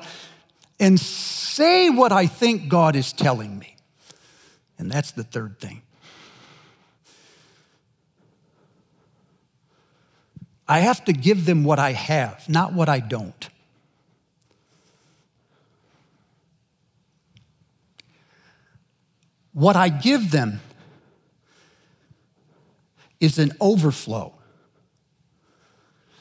and 0.79 0.99
say 0.99 1.89
what 1.89 2.11
I 2.11 2.25
think 2.25 2.69
God 2.69 2.95
is 2.95 3.13
telling 3.13 3.59
me. 3.59 3.75
And 4.77 4.91
that's 4.91 5.11
the 5.11 5.23
third 5.23 5.59
thing. 5.59 5.83
I 10.67 10.79
have 10.79 11.03
to 11.05 11.13
give 11.13 11.45
them 11.45 11.63
what 11.65 11.79
I 11.79 11.91
have, 11.91 12.47
not 12.47 12.73
what 12.73 12.87
I 12.87 13.01
don't. 13.01 13.49
What 19.53 19.75
I 19.75 19.89
give 19.89 20.31
them 20.31 20.61
is 23.21 23.39
an 23.39 23.53
overflow 23.61 24.33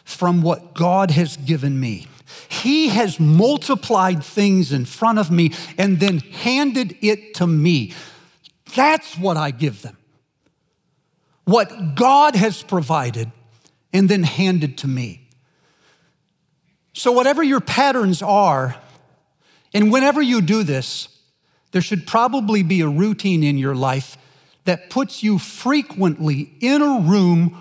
from 0.04 0.42
what 0.42 0.74
God 0.74 1.10
has 1.10 1.36
given 1.36 1.80
me. 1.80 2.06
He 2.48 2.88
has 2.88 3.18
multiplied 3.18 4.22
things 4.22 4.70
in 4.70 4.84
front 4.84 5.18
of 5.18 5.30
me 5.30 5.52
and 5.76 5.98
then 5.98 6.18
handed 6.18 6.96
it 7.00 7.34
to 7.34 7.46
me. 7.46 7.92
That's 8.76 9.16
what 9.18 9.36
I 9.36 9.50
give 9.50 9.82
them. 9.82 9.96
What 11.44 11.96
God 11.96 12.36
has 12.36 12.62
provided 12.62 13.32
and 13.92 14.08
then 14.08 14.22
handed 14.22 14.78
to 14.78 14.88
me. 14.88 15.28
So, 16.92 17.12
whatever 17.12 17.42
your 17.42 17.60
patterns 17.60 18.20
are, 18.22 18.76
and 19.72 19.92
whenever 19.92 20.20
you 20.20 20.42
do 20.42 20.62
this, 20.62 21.08
there 21.72 21.82
should 21.82 22.06
probably 22.06 22.62
be 22.62 22.80
a 22.80 22.88
routine 22.88 23.42
in 23.42 23.58
your 23.58 23.74
life 23.74 24.16
that 24.64 24.90
puts 24.90 25.22
you 25.22 25.38
frequently 25.38 26.52
in 26.60 26.82
a 26.82 27.00
room 27.00 27.56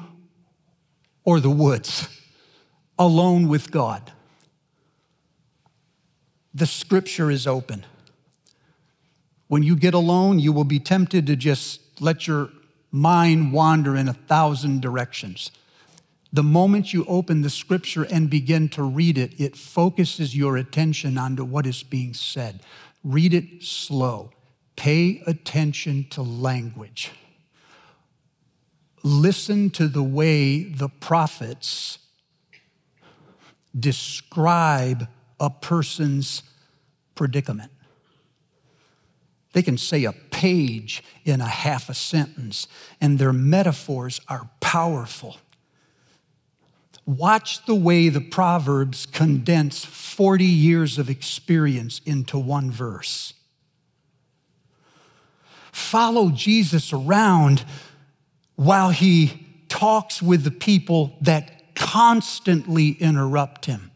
or 1.24 1.40
the 1.40 1.50
woods 1.50 2.08
alone 2.98 3.48
with 3.48 3.72
God 3.72 4.12
the 6.54 6.66
scripture 6.66 7.30
is 7.30 7.48
open. 7.48 7.86
When 9.48 9.64
you 9.64 9.76
get 9.76 9.94
alone, 9.94 10.40
you 10.40 10.52
will 10.52 10.64
be 10.64 10.80
tempted 10.80 11.26
to 11.28 11.36
just 11.36 12.02
let 12.02 12.28
your 12.28 12.50
mind 12.92 13.54
wander 13.54 13.96
in 13.96 14.08
a 14.08 14.14
thousand 14.14 14.82
directions. 14.82 15.52
The 16.32 16.44
moment 16.44 16.94
you 16.94 17.06
open 17.06 17.42
the 17.42 17.50
scripture 17.50 18.04
and 18.04 18.30
begin 18.30 18.70
to 18.70 18.84
read 18.84 19.18
it, 19.18 19.40
it 19.40 19.56
focuses 19.56 20.36
your 20.36 20.58
attention 20.58 21.18
onto 21.18 21.44
what 21.44 21.66
is 21.66 21.82
being 21.82 22.14
said. 22.14 22.62
Read 23.04 23.34
it 23.34 23.64
slow. 23.64 24.32
Pay 24.80 25.22
attention 25.28 26.06
to 26.12 26.22
language. 26.22 27.12
Listen 29.04 29.70
to 29.72 29.90
the 29.90 30.02
way 30.02 30.64
the 30.64 30.88
prophets 30.88 31.98
describe 33.78 35.10
a 35.38 35.50
person's 35.50 36.44
predicament. 37.14 37.74
They 39.52 39.64
can 39.64 39.78
say 39.78 40.06
a 40.06 40.14
page 40.14 41.04
in 41.26 41.42
a 41.42 41.48
half 41.48 41.90
a 41.90 41.94
sentence, 41.94 42.66
and 43.02 43.20
their 43.20 43.34
metaphors 43.34 44.22
are 44.30 44.50
powerful. 44.62 45.40
Watch 47.06 47.66
the 47.66 47.76
way 47.76 48.08
the 48.08 48.22
Proverbs 48.22 49.06
condense 49.06 49.84
40 49.84 50.46
years 50.46 50.98
of 50.98 51.10
experience 51.10 52.00
into 52.06 52.40
one 52.40 52.72
verse. 52.72 53.34
Follow 55.80 56.30
Jesus 56.30 56.94
around 56.94 57.64
while 58.56 58.90
he 58.90 59.48
talks 59.70 60.22
with 60.22 60.44
the 60.44 60.52
people 60.52 61.18
that 61.22 61.76
constantly 61.76 62.90
interrupt 62.90 63.66
him 63.66 63.90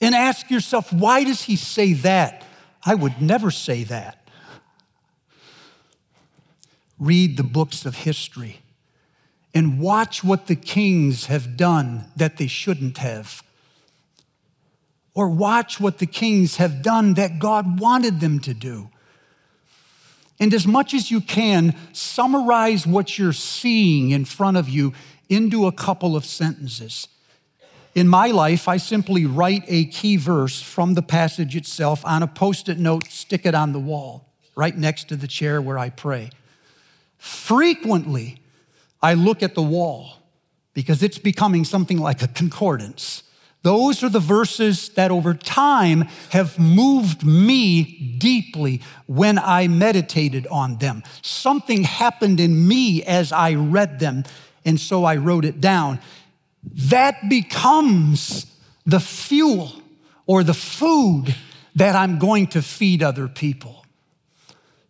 and 0.00 0.14
ask 0.14 0.50
yourself, 0.50 0.92
why 0.92 1.24
does 1.24 1.42
he 1.42 1.56
say 1.56 1.92
that? 1.92 2.44
I 2.84 2.94
would 2.94 3.22
never 3.22 3.50
say 3.50 3.84
that. 3.84 4.28
Read 6.98 7.36
the 7.36 7.44
books 7.44 7.86
of 7.86 7.94
history 7.94 8.60
and 9.54 9.80
watch 9.80 10.22
what 10.22 10.46
the 10.46 10.56
kings 10.56 11.26
have 11.26 11.56
done 11.56 12.06
that 12.16 12.36
they 12.36 12.46
shouldn't 12.46 12.98
have. 12.98 13.42
Or 15.14 15.28
watch 15.28 15.80
what 15.80 15.98
the 15.98 16.06
kings 16.06 16.56
have 16.56 16.82
done 16.82 17.14
that 17.14 17.38
God 17.38 17.80
wanted 17.80 18.20
them 18.20 18.40
to 18.40 18.54
do. 18.54 18.90
And 20.40 20.54
as 20.54 20.66
much 20.66 20.94
as 20.94 21.10
you 21.10 21.20
can, 21.20 21.74
summarize 21.92 22.86
what 22.86 23.18
you're 23.18 23.32
seeing 23.32 24.10
in 24.10 24.24
front 24.24 24.56
of 24.56 24.68
you 24.68 24.92
into 25.28 25.66
a 25.66 25.72
couple 25.72 26.16
of 26.16 26.24
sentences. 26.24 27.08
In 27.94 28.06
my 28.06 28.28
life, 28.28 28.68
I 28.68 28.76
simply 28.76 29.26
write 29.26 29.64
a 29.66 29.86
key 29.86 30.16
verse 30.16 30.62
from 30.62 30.94
the 30.94 31.02
passage 31.02 31.56
itself 31.56 32.04
on 32.04 32.22
a 32.22 32.28
post 32.28 32.68
it 32.68 32.78
note, 32.78 33.10
stick 33.10 33.44
it 33.44 33.54
on 33.54 33.72
the 33.72 33.80
wall, 33.80 34.28
right 34.54 34.76
next 34.76 35.08
to 35.08 35.16
the 35.16 35.26
chair 35.26 35.60
where 35.60 35.78
I 35.78 35.90
pray. 35.90 36.30
Frequently, 37.16 38.40
I 39.02 39.14
look 39.14 39.42
at 39.42 39.54
the 39.54 39.62
wall 39.62 40.22
because 40.74 41.02
it's 41.02 41.18
becoming 41.18 41.64
something 41.64 41.98
like 41.98 42.22
a 42.22 42.28
concordance. 42.28 43.24
Those 43.62 44.04
are 44.04 44.08
the 44.08 44.20
verses 44.20 44.90
that 44.90 45.10
over 45.10 45.34
time 45.34 46.02
have 46.30 46.58
moved 46.58 47.24
me 47.24 48.16
deeply 48.18 48.80
when 49.06 49.38
I 49.38 49.68
meditated 49.68 50.46
on 50.46 50.78
them. 50.78 51.02
Something 51.22 51.82
happened 51.82 52.40
in 52.40 52.68
me 52.68 53.02
as 53.02 53.32
I 53.32 53.54
read 53.54 53.98
them, 53.98 54.24
and 54.64 54.80
so 54.80 55.04
I 55.04 55.16
wrote 55.16 55.44
it 55.44 55.60
down 55.60 56.00
that 56.74 57.28
becomes 57.28 58.46
the 58.84 59.00
fuel 59.00 59.72
or 60.26 60.42
the 60.42 60.54
food 60.54 61.34
that 61.74 61.94
I'm 61.94 62.18
going 62.18 62.48
to 62.48 62.62
feed 62.62 63.02
other 63.02 63.28
people. 63.28 63.77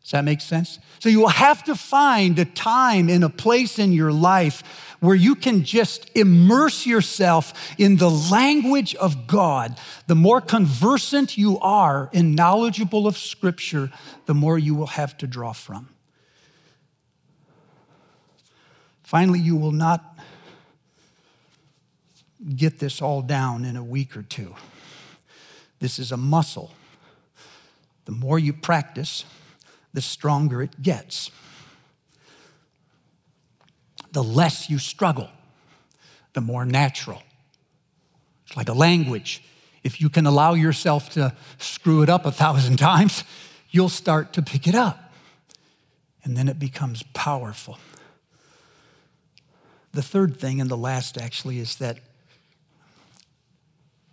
Does 0.08 0.12
that 0.12 0.24
make 0.24 0.40
sense? 0.40 0.78
So 1.00 1.10
you 1.10 1.20
will 1.20 1.28
have 1.28 1.64
to 1.64 1.74
find 1.74 2.38
a 2.38 2.46
time 2.46 3.10
and 3.10 3.22
a 3.22 3.28
place 3.28 3.78
in 3.78 3.92
your 3.92 4.10
life 4.10 4.96
where 5.00 5.14
you 5.14 5.34
can 5.34 5.64
just 5.64 6.10
immerse 6.14 6.86
yourself 6.86 7.52
in 7.76 7.98
the 7.98 8.08
language 8.08 8.94
of 8.94 9.26
God. 9.26 9.78
The 10.06 10.14
more 10.14 10.40
conversant 10.40 11.36
you 11.36 11.58
are 11.58 12.08
and 12.14 12.34
knowledgeable 12.34 13.06
of 13.06 13.18
Scripture, 13.18 13.92
the 14.24 14.32
more 14.32 14.58
you 14.58 14.74
will 14.74 14.86
have 14.86 15.14
to 15.18 15.26
draw 15.26 15.52
from. 15.52 15.90
Finally, 19.02 19.40
you 19.40 19.56
will 19.56 19.72
not 19.72 20.18
get 22.56 22.78
this 22.78 23.02
all 23.02 23.20
down 23.20 23.66
in 23.66 23.76
a 23.76 23.84
week 23.84 24.16
or 24.16 24.22
two. 24.22 24.54
This 25.80 25.98
is 25.98 26.10
a 26.10 26.16
muscle. 26.16 26.72
The 28.06 28.12
more 28.12 28.38
you 28.38 28.54
practice, 28.54 29.26
the 29.98 30.02
stronger 30.02 30.62
it 30.62 30.80
gets. 30.80 31.32
The 34.12 34.22
less 34.22 34.70
you 34.70 34.78
struggle, 34.78 35.28
the 36.34 36.40
more 36.40 36.64
natural. 36.64 37.20
It's 38.46 38.56
like 38.56 38.68
a 38.68 38.74
language. 38.74 39.42
If 39.82 40.00
you 40.00 40.08
can 40.08 40.24
allow 40.24 40.54
yourself 40.54 41.10
to 41.14 41.34
screw 41.58 42.02
it 42.02 42.08
up 42.08 42.26
a 42.26 42.30
thousand 42.30 42.76
times, 42.90 43.24
you'll 43.70 43.88
start 43.88 44.32
to 44.34 44.40
pick 44.40 44.68
it 44.68 44.76
up. 44.76 45.12
And 46.22 46.36
then 46.36 46.46
it 46.48 46.60
becomes 46.60 47.02
powerful. 47.12 47.76
The 49.90 50.02
third 50.02 50.36
thing, 50.38 50.60
and 50.60 50.70
the 50.70 50.76
last 50.76 51.18
actually, 51.18 51.58
is 51.58 51.74
that 51.78 51.98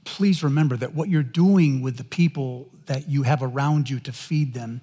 please 0.03 0.43
remember 0.43 0.77
that 0.77 0.95
what 0.95 1.09
you're 1.09 1.21
doing 1.21 1.83
with 1.83 1.97
the 1.97 2.03
people 2.03 2.69
that 2.87 3.07
you 3.07 3.21
have 3.21 3.43
around 3.43 3.87
you 3.87 3.99
to 3.99 4.11
feed 4.11 4.55
them 4.55 4.81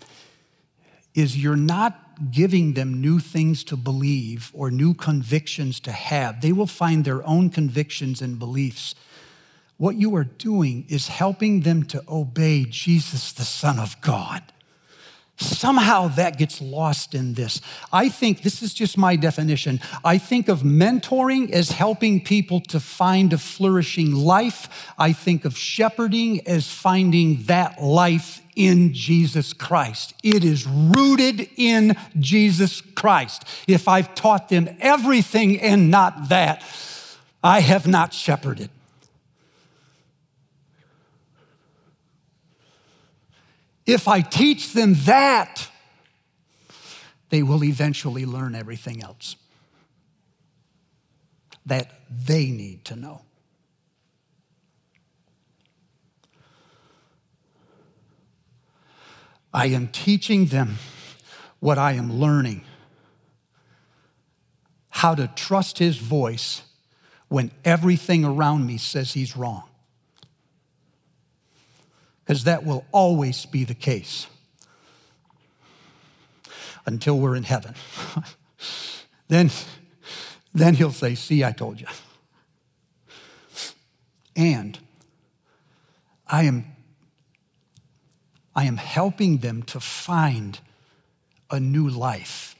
is 1.14 1.36
you're 1.36 1.56
not 1.56 2.30
giving 2.30 2.74
them 2.74 3.00
new 3.00 3.18
things 3.18 3.64
to 3.64 3.76
believe 3.76 4.50
or 4.54 4.70
new 4.70 4.94
convictions 4.94 5.80
to 5.80 5.92
have. 5.92 6.40
They 6.40 6.52
will 6.52 6.66
find 6.66 7.04
their 7.04 7.26
own 7.26 7.50
convictions 7.50 8.22
and 8.22 8.38
beliefs. 8.38 8.94
What 9.76 9.96
you 9.96 10.14
are 10.16 10.24
doing 10.24 10.84
is 10.88 11.08
helping 11.08 11.62
them 11.62 11.84
to 11.84 12.04
obey 12.08 12.64
Jesus, 12.64 13.32
the 13.32 13.44
Son 13.44 13.78
of 13.78 14.00
God. 14.00 14.42
Somehow 15.38 16.08
that 16.08 16.38
gets 16.38 16.60
lost 16.60 17.14
in 17.14 17.34
this. 17.34 17.60
I 17.92 18.08
think 18.08 18.42
this 18.42 18.62
is 18.62 18.74
just 18.74 18.96
my 18.96 19.16
definition. 19.16 19.80
I 20.04 20.18
think 20.18 20.48
of 20.48 20.60
mentoring 20.60 21.50
as 21.50 21.72
helping 21.72 22.22
people 22.22 22.60
to 22.60 22.78
find 22.78 23.32
a 23.32 23.38
flourishing 23.38 24.14
life. 24.14 24.92
I 24.98 25.12
think 25.12 25.44
of 25.44 25.56
shepherding 25.56 26.46
as 26.46 26.70
finding 26.70 27.42
that 27.44 27.82
life 27.82 28.41
in 28.54 28.92
Jesus 28.92 29.52
Christ. 29.52 30.14
It 30.22 30.44
is 30.44 30.66
rooted 30.66 31.48
in 31.56 31.96
Jesus 32.18 32.80
Christ. 32.80 33.44
If 33.66 33.88
I've 33.88 34.14
taught 34.14 34.48
them 34.48 34.68
everything 34.80 35.60
and 35.60 35.90
not 35.90 36.28
that, 36.28 36.62
I 37.42 37.60
have 37.60 37.86
not 37.86 38.12
shepherded. 38.12 38.70
If 43.84 44.06
I 44.06 44.20
teach 44.20 44.72
them 44.72 44.94
that, 45.06 45.68
they 47.30 47.42
will 47.42 47.64
eventually 47.64 48.24
learn 48.24 48.54
everything 48.54 49.02
else 49.02 49.36
that 51.66 51.90
they 52.10 52.50
need 52.50 52.84
to 52.84 52.96
know. 52.96 53.22
I 59.52 59.66
am 59.66 59.88
teaching 59.88 60.46
them 60.46 60.78
what 61.60 61.78
I 61.78 61.92
am 61.92 62.12
learning 62.12 62.64
how 64.88 65.14
to 65.14 65.28
trust 65.28 65.78
his 65.78 65.96
voice 65.96 66.62
when 67.28 67.50
everything 67.64 68.24
around 68.24 68.66
me 68.66 68.78
says 68.78 69.12
he's 69.12 69.36
wrong 69.36 69.64
because 72.24 72.44
that 72.44 72.64
will 72.64 72.84
always 72.92 73.46
be 73.46 73.64
the 73.64 73.74
case 73.74 74.26
until 76.86 77.18
we're 77.18 77.36
in 77.36 77.42
heaven. 77.42 77.74
then, 79.28 79.50
then 80.54 80.74
he'll 80.74 80.92
say, 80.92 81.14
See, 81.14 81.44
I 81.44 81.52
told 81.52 81.80
you. 81.80 81.86
And 84.34 84.78
I 86.26 86.44
am, 86.44 86.64
I 88.54 88.64
am 88.64 88.76
helping 88.76 89.38
them 89.38 89.62
to 89.64 89.80
find 89.80 90.60
a 91.50 91.58
new 91.58 91.88
life, 91.88 92.54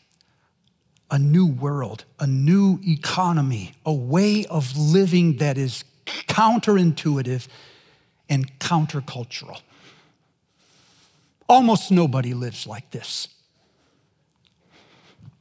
a 1.11 1.19
new 1.19 1.47
world, 1.47 2.05
a 2.19 2.27
new 2.27 2.81
economy, 2.87 3.75
a 3.85 3.93
way 3.93 4.47
of 4.47 4.77
living 4.77 5.37
that 5.37 5.59
is 5.59 5.85
counterintuitive 6.07 7.49
and 8.29 8.59
countercultural. 8.59 9.61
Almost 11.49 11.91
nobody 11.91 12.33
lives 12.33 12.67
like 12.67 12.91
this. 12.91 13.29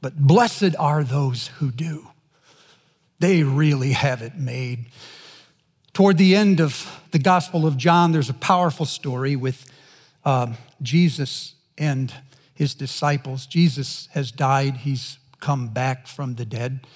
But 0.02 0.18
blessed 0.18 0.76
are 0.78 1.04
those 1.04 1.46
who 1.58 1.70
do. 1.70 2.08
They 3.20 3.44
really 3.44 3.92
have 3.92 4.20
it 4.20 4.36
made. 4.36 4.86
Toward 5.94 6.18
the 6.18 6.34
end 6.34 6.60
of 6.60 7.00
the 7.12 7.18
Gospel 7.18 7.66
of 7.66 7.76
John, 7.76 8.12
there's 8.12 8.28
a 8.28 8.34
powerful 8.34 8.84
story 8.84 9.36
with 9.36 9.71
um, 10.24 10.56
Jesus 10.80 11.54
and 11.78 12.12
his 12.54 12.74
disciples. 12.74 13.46
Jesus 13.46 14.08
has 14.12 14.30
died, 14.30 14.78
he's 14.78 15.18
come 15.40 15.68
back 15.68 16.06
from 16.06 16.36
the 16.36 16.44
dead. 16.44 16.86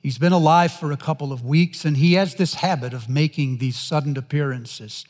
He's 0.00 0.18
been 0.18 0.32
alive 0.32 0.72
for 0.72 0.90
a 0.90 0.96
couple 0.96 1.32
of 1.32 1.44
weeks, 1.44 1.84
and 1.84 1.96
he 1.96 2.14
has 2.14 2.34
this 2.34 2.54
habit 2.54 2.92
of 2.92 3.08
making 3.08 3.58
these 3.58 3.76
sudden 3.76 4.16
appearances 4.16 5.04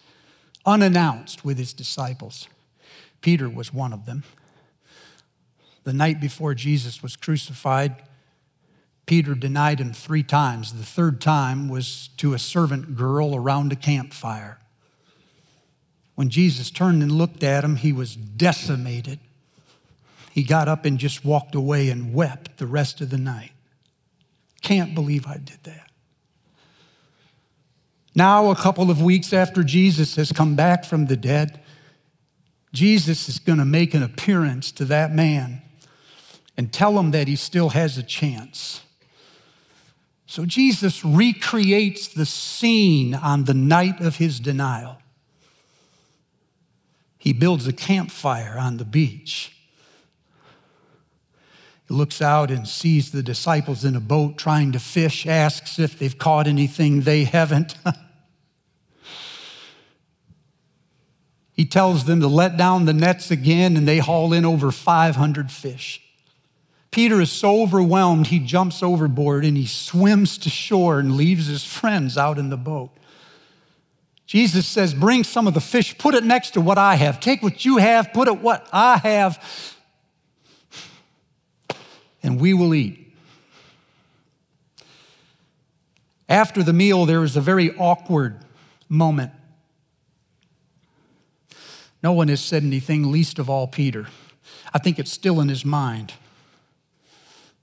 unannounced 0.64 1.44
with 1.44 1.58
his 1.58 1.72
disciples. 1.72 2.48
Peter 3.20 3.48
was 3.48 3.72
one 3.72 3.92
of 3.92 4.06
them. 4.06 4.22
The 5.84 5.92
night 5.92 6.20
before 6.20 6.54
Jesus 6.54 7.02
was 7.02 7.16
crucified, 7.16 7.96
Peter 9.06 9.34
denied 9.34 9.80
him 9.80 9.92
three 9.92 10.22
times. 10.22 10.74
The 10.74 10.84
third 10.84 11.20
time 11.20 11.68
was 11.68 12.08
to 12.18 12.34
a 12.34 12.38
servant 12.38 12.96
girl 12.96 13.34
around 13.34 13.72
a 13.72 13.76
campfire. 13.76 14.58
When 16.14 16.28
Jesus 16.28 16.70
turned 16.70 17.02
and 17.02 17.12
looked 17.12 17.42
at 17.42 17.64
him, 17.64 17.76
he 17.76 17.92
was 17.92 18.14
decimated. 18.16 19.18
He 20.30 20.42
got 20.42 20.68
up 20.68 20.84
and 20.84 20.98
just 20.98 21.24
walked 21.24 21.54
away 21.54 21.90
and 21.90 22.14
wept 22.14 22.58
the 22.58 22.66
rest 22.66 23.00
of 23.00 23.10
the 23.10 23.18
night. 23.18 23.52
Can't 24.62 24.94
believe 24.94 25.26
I 25.26 25.38
did 25.38 25.62
that. 25.64 25.90
Now, 28.14 28.50
a 28.50 28.56
couple 28.56 28.90
of 28.90 29.02
weeks 29.02 29.32
after 29.32 29.62
Jesus 29.62 30.16
has 30.16 30.32
come 30.32 30.54
back 30.54 30.84
from 30.84 31.06
the 31.06 31.16
dead, 31.16 31.60
Jesus 32.72 33.28
is 33.28 33.38
going 33.38 33.58
to 33.58 33.64
make 33.64 33.94
an 33.94 34.02
appearance 34.02 34.70
to 34.72 34.84
that 34.86 35.14
man 35.14 35.62
and 36.56 36.72
tell 36.72 36.98
him 36.98 37.10
that 37.12 37.28
he 37.28 37.36
still 37.36 37.70
has 37.70 37.96
a 37.96 38.02
chance. 38.02 38.82
So 40.26 40.46
Jesus 40.46 41.04
recreates 41.04 42.08
the 42.08 42.24
scene 42.24 43.14
on 43.14 43.44
the 43.44 43.54
night 43.54 44.00
of 44.00 44.16
his 44.16 44.40
denial. 44.40 45.01
He 47.22 47.32
builds 47.32 47.68
a 47.68 47.72
campfire 47.72 48.56
on 48.58 48.78
the 48.78 48.84
beach. 48.84 49.56
He 51.86 51.94
looks 51.94 52.20
out 52.20 52.50
and 52.50 52.66
sees 52.66 53.12
the 53.12 53.22
disciples 53.22 53.84
in 53.84 53.94
a 53.94 54.00
boat 54.00 54.36
trying 54.36 54.72
to 54.72 54.80
fish, 54.80 55.24
asks 55.24 55.78
if 55.78 55.96
they've 55.96 56.18
caught 56.18 56.48
anything 56.48 57.02
they 57.02 57.22
haven't. 57.22 57.76
He 61.54 61.66
tells 61.66 62.06
them 62.06 62.20
to 62.20 62.28
let 62.28 62.56
down 62.56 62.86
the 62.86 62.94
nets 62.94 63.30
again, 63.30 63.76
and 63.76 63.86
they 63.86 63.98
haul 63.98 64.32
in 64.32 64.46
over 64.46 64.72
500 64.72 65.52
fish. 65.52 66.00
Peter 66.90 67.20
is 67.20 67.30
so 67.30 67.62
overwhelmed, 67.62 68.28
he 68.28 68.38
jumps 68.38 68.82
overboard 68.82 69.44
and 69.44 69.56
he 69.56 69.66
swims 69.66 70.38
to 70.38 70.48
shore 70.48 70.98
and 70.98 71.14
leaves 71.14 71.48
his 71.48 71.62
friends 71.62 72.16
out 72.16 72.38
in 72.38 72.48
the 72.48 72.56
boat. 72.56 72.90
Jesus 74.26 74.66
says, 74.66 74.94
Bring 74.94 75.24
some 75.24 75.46
of 75.46 75.54
the 75.54 75.60
fish, 75.60 75.96
put 75.98 76.14
it 76.14 76.24
next 76.24 76.52
to 76.52 76.60
what 76.60 76.78
I 76.78 76.94
have. 76.94 77.20
Take 77.20 77.42
what 77.42 77.64
you 77.64 77.78
have, 77.78 78.12
put 78.12 78.28
it 78.28 78.38
what 78.38 78.68
I 78.72 78.98
have, 78.98 79.76
and 82.22 82.40
we 82.40 82.54
will 82.54 82.74
eat. 82.74 82.98
After 86.28 86.62
the 86.62 86.72
meal, 86.72 87.04
there 87.04 87.24
is 87.24 87.36
a 87.36 87.40
very 87.40 87.76
awkward 87.76 88.38
moment. 88.88 89.32
No 92.02 92.12
one 92.12 92.28
has 92.28 92.40
said 92.40 92.62
anything, 92.62 93.12
least 93.12 93.38
of 93.38 93.50
all 93.50 93.66
Peter. 93.66 94.06
I 94.72 94.78
think 94.78 94.98
it's 94.98 95.12
still 95.12 95.40
in 95.40 95.48
his 95.48 95.64
mind. 95.64 96.14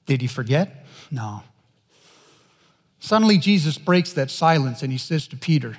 Did 0.05 0.21
he 0.21 0.27
forget? 0.27 0.85
No. 1.11 1.43
Suddenly, 2.99 3.37
Jesus 3.37 3.77
breaks 3.77 4.13
that 4.13 4.29
silence 4.29 4.83
and 4.83 4.91
he 4.91 4.97
says 4.97 5.27
to 5.29 5.37
Peter, 5.37 5.77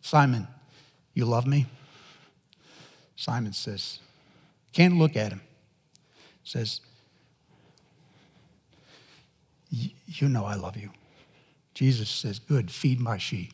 Simon, 0.00 0.46
you 1.14 1.24
love 1.24 1.46
me? 1.46 1.66
Simon 3.16 3.52
says, 3.52 3.98
Can't 4.72 4.96
look 4.96 5.16
at 5.16 5.32
him. 5.32 5.40
Says, 6.44 6.80
You 9.70 10.28
know 10.28 10.44
I 10.44 10.54
love 10.54 10.76
you. 10.76 10.90
Jesus 11.74 12.08
says, 12.08 12.38
Good, 12.38 12.70
feed 12.70 13.00
my 13.00 13.18
sheep. 13.18 13.52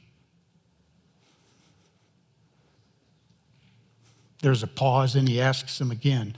There's 4.43 4.63
a 4.63 4.69
pause, 4.69 5.17
and 5.17 5.29
he 5.29 5.41
asks 5.41 5.81
him 5.81 5.91
again 5.91 6.37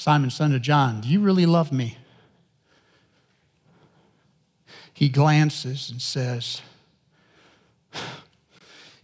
Simon, 0.00 0.30
son 0.30 0.54
of 0.54 0.62
John, 0.62 1.02
do 1.02 1.08
you 1.08 1.20
really 1.20 1.44
love 1.44 1.72
me? 1.72 1.98
He 4.94 5.10
glances 5.10 5.90
and 5.90 6.00
says, 6.00 6.62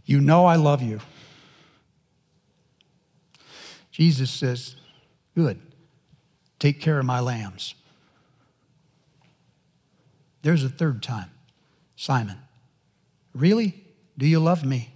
You 0.07 0.21
know 0.21 0.47
I 0.47 0.55
love 0.57 0.83
you. 0.83 1.01
Jesus 3.91 4.31
says, 4.31 4.77
Good, 5.35 5.61
take 6.59 6.81
care 6.81 6.99
of 6.99 7.05
my 7.05 7.21
lambs. 7.21 7.75
There's 10.43 10.63
a 10.63 10.69
third 10.69 11.03
time. 11.03 11.31
Simon, 11.97 12.39
really? 13.35 13.83
Do 14.17 14.27
you 14.27 14.39
love 14.39 14.65
me? 14.65 14.93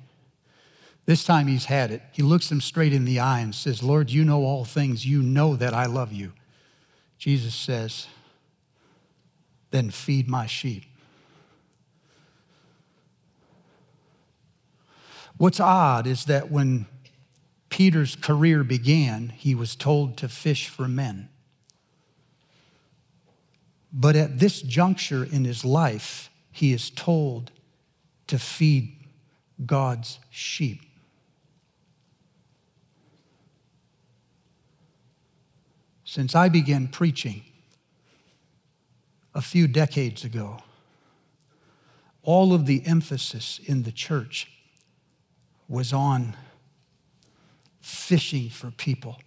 This 1.06 1.24
time 1.24 1.48
he's 1.48 1.64
had 1.64 1.90
it. 1.90 2.02
He 2.12 2.22
looks 2.22 2.52
him 2.52 2.60
straight 2.60 2.92
in 2.92 3.04
the 3.04 3.18
eye 3.18 3.40
and 3.40 3.54
says, 3.54 3.82
Lord, 3.82 4.10
you 4.10 4.24
know 4.24 4.44
all 4.44 4.64
things. 4.64 5.04
You 5.04 5.22
know 5.22 5.56
that 5.56 5.74
I 5.74 5.86
love 5.86 6.12
you. 6.12 6.32
Jesus 7.18 7.54
says, 7.54 8.06
Then 9.72 9.90
feed 9.90 10.28
my 10.28 10.46
sheep. 10.46 10.84
What's 15.40 15.58
odd 15.58 16.06
is 16.06 16.26
that 16.26 16.50
when 16.50 16.84
Peter's 17.70 18.14
career 18.14 18.62
began, 18.62 19.30
he 19.30 19.54
was 19.54 19.74
told 19.74 20.18
to 20.18 20.28
fish 20.28 20.68
for 20.68 20.86
men. 20.86 21.30
But 23.90 24.16
at 24.16 24.38
this 24.38 24.60
juncture 24.60 25.24
in 25.24 25.46
his 25.46 25.64
life, 25.64 26.28
he 26.52 26.74
is 26.74 26.90
told 26.90 27.52
to 28.26 28.38
feed 28.38 28.98
God's 29.64 30.18
sheep. 30.28 30.82
Since 36.04 36.34
I 36.34 36.50
began 36.50 36.86
preaching 36.86 37.44
a 39.34 39.40
few 39.40 39.66
decades 39.66 40.22
ago, 40.22 40.58
all 42.22 42.52
of 42.52 42.66
the 42.66 42.82
emphasis 42.84 43.58
in 43.64 43.84
the 43.84 43.92
church 43.92 44.46
was 45.70 45.92
on 45.92 46.36
fishing 47.80 48.50
for 48.50 48.72
people. 48.72 49.20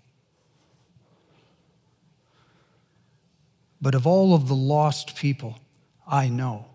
But 3.81 3.95
of 3.95 4.05
all 4.05 4.35
of 4.35 4.49
the 4.49 4.55
lost 4.55 5.15
people 5.15 5.57
I 6.05 6.27
know, 6.27 6.65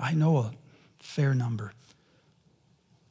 I 0.00 0.14
know 0.14 0.38
a 0.38 0.52
fair 1.00 1.34
number. 1.34 1.72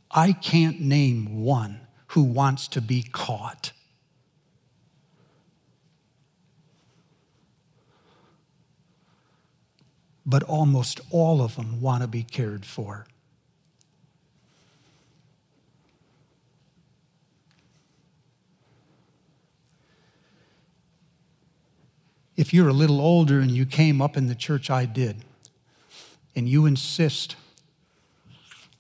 I 0.10 0.32
can't 0.32 0.80
name 0.80 1.44
one 1.44 1.82
who 2.08 2.24
wants 2.24 2.70
to 2.70 2.82
be 2.82 3.04
caught. 3.04 3.74
But 10.26 10.44
almost 10.44 11.02
all 11.10 11.42
of 11.42 11.58
them 11.58 11.82
want 11.82 12.04
to 12.04 12.08
be 12.08 12.24
cared 12.24 12.66
for. 12.66 13.06
If 22.36 22.54
you're 22.54 22.70
a 22.70 22.74
little 22.74 23.02
older 23.02 23.40
and 23.40 23.52
you 23.52 23.66
came 23.66 24.02
up 24.02 24.16
in 24.16 24.28
the 24.28 24.36
church 24.36 24.70
I 24.70 24.86
did, 24.86 25.26
and 26.36 26.48
you 26.48 26.66
insist 26.66 27.36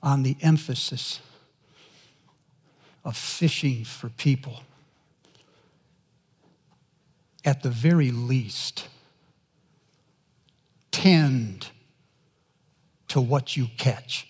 on 0.02 0.24
the 0.24 0.38
emphasis 0.41 1.20
of 3.04 3.18
fishing 3.18 3.84
for 3.84 4.10
people, 4.10 4.62
at 7.43 7.64
the 7.64 7.70
very 7.70 8.12
least, 8.12 8.88
tend 10.91 11.68
to 13.10 13.20
what 13.20 13.58
you 13.58 13.68
catch. 13.78 14.28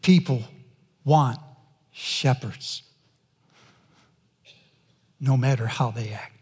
People 0.00 0.44
want 1.04 1.38
shepherds, 1.92 2.82
no 5.20 5.36
matter 5.36 5.66
how 5.66 5.90
they 5.90 6.10
act. 6.10 6.33